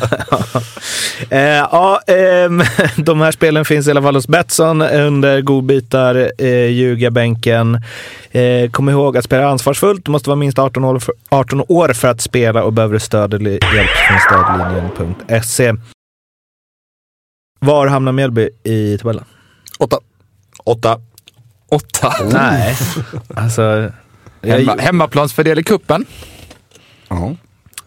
Eh, 1.30 1.40
ja, 1.40 2.00
ehm, 2.06 2.62
de 2.96 3.20
här 3.20 3.30
spelen 3.32 3.64
finns 3.64 3.88
i 3.88 3.90
alla 3.90 4.02
fall 4.02 4.14
hos 4.14 4.28
Betsson 4.28 4.82
under 4.82 5.40
godbitar, 5.40 6.30
eh, 6.38 6.66
ljugarbänken. 6.66 7.80
Eh, 8.30 8.70
kom 8.70 8.88
ihåg 8.88 9.16
att 9.16 9.24
spela 9.24 9.48
ansvarsfullt. 9.48 10.04
Du 10.04 10.10
måste 10.10 10.28
vara 10.28 10.36
minst 10.36 10.58
18 10.58 10.84
år, 10.84 10.98
för, 10.98 11.14
18 11.28 11.62
år 11.68 11.88
för 11.88 12.08
att 12.08 12.20
spela 12.20 12.62
och 12.62 12.72
behöver 12.72 12.98
stöd 12.98 13.34
eller 13.34 13.50
hjälp 13.50 13.90
från 13.90 14.18
stödlinjen.se. 15.26 15.74
Var 17.58 17.86
hamnar 17.86 18.12
Mjällby 18.12 18.48
i 18.64 18.98
tabellen? 18.98 19.24
8. 19.78 19.98
Åtta. 20.64 21.00
Åtta. 21.68 22.14
Nej, 22.32 22.76
alltså... 23.34 23.92
Hemma, 24.42 24.60
Jag, 24.76 24.78
hemmaplansfördel 24.80 25.58
i 25.58 25.62
kuppen. 25.62 26.06
Ja. 27.08 27.34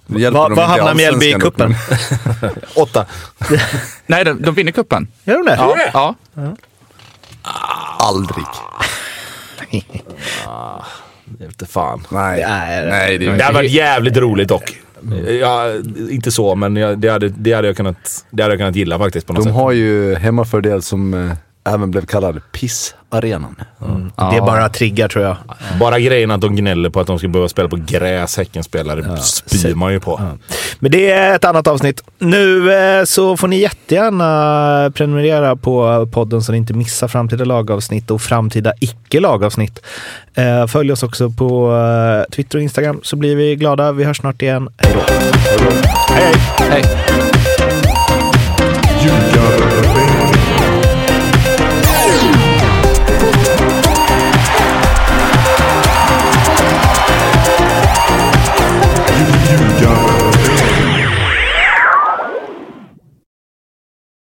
Det 0.07 0.19
inte 0.19 0.61
i 0.61 0.65
hamnar 0.65 0.93
Mjällby 0.95 1.25
i 1.29 1.33
kuppen? 1.33 1.75
Åtta. 2.75 3.05
Nej, 4.05 4.25
de, 4.25 4.41
de 4.41 4.55
vinner 4.55 4.71
kuppen. 4.71 5.07
gör 5.23 5.37
de 5.37 5.45
det? 5.45 5.55
Ja. 5.93 6.15
ja. 6.33 6.55
Aldrig. 7.99 8.45
Det 11.25 11.45
vete 11.45 11.65
fan. 11.65 12.07
Nej. 12.09 12.45
Nej, 12.47 12.85
Nej, 12.89 13.17
det 13.17 13.25
är 13.25 13.37
Det 13.37 13.43
hade 13.43 13.55
varit 13.55 13.71
jävligt 13.71 14.17
roligt 14.17 14.47
dock. 14.47 14.78
Ja, 15.41 15.73
inte 16.09 16.31
så, 16.31 16.55
men 16.55 16.75
jag, 16.75 16.99
det, 16.99 17.09
hade, 17.09 17.29
det, 17.29 17.53
hade 17.53 17.67
jag 17.67 17.77
kunnat, 17.77 18.25
det 18.31 18.43
hade 18.43 18.53
jag 18.53 18.59
kunnat 18.59 18.75
gilla 18.75 18.97
faktiskt 18.99 19.27
på 19.27 19.33
något 19.33 19.43
De 19.43 19.49
sätt. 19.49 19.53
har 19.55 19.71
ju 19.71 20.15
hemmafördel 20.15 20.81
som 20.81 21.13
eh, 21.13 21.31
även 21.63 21.91
blev 21.91 22.05
kallad 22.05 22.41
pissarenan. 22.51 23.55
Det 24.15 24.37
är 24.37 24.41
bara 24.41 24.69
triggar 24.69 25.07
tror 25.07 25.25
jag. 25.25 25.35
Bara 25.79 25.99
grejen 25.99 26.31
att 26.31 26.41
de 26.41 26.55
gnäller 26.55 26.89
på 26.89 26.99
att 26.99 27.07
de 27.07 27.19
ska 27.19 27.27
behöva 27.27 27.49
spela 27.49 27.69
på 27.69 27.79
gräs, 27.87 28.37
Häckenspelare, 28.37 29.17
spyr 29.17 29.75
man 29.75 29.93
ju 29.93 29.99
på. 29.99 30.21
Men 30.79 30.91
det 30.91 31.11
är 31.11 31.35
ett 31.35 31.45
annat 31.45 31.67
avsnitt. 31.67 32.03
Nu 32.19 32.73
eh, 32.73 33.03
så 33.03 33.37
får 33.37 33.47
ni 33.47 33.59
jättegärna 33.59 34.91
prenumerera 34.95 35.55
på 35.55 36.07
podden 36.11 36.41
så 36.41 36.51
ni 36.51 36.57
inte 36.57 36.73
missar 36.73 37.07
framtida 37.07 37.45
lagavsnitt 37.45 38.11
och 38.11 38.21
framtida 38.21 38.73
icke-lagavsnitt. 38.79 39.81
Eh, 40.33 40.67
följ 40.67 40.91
oss 40.91 41.03
också 41.03 41.29
på 41.29 41.75
eh, 41.75 42.31
Twitter 42.35 42.57
och 42.57 42.63
Instagram 42.63 42.99
så 43.03 43.15
blir 43.15 43.35
vi 43.35 43.55
glada. 43.55 43.91
Vi 43.91 44.03
hörs 44.03 44.17
snart 44.17 44.41
igen. 44.41 44.69
Hej 44.77 44.93
då! 44.95 45.13
Hej! 46.13 46.33
Hej. 46.57 47.28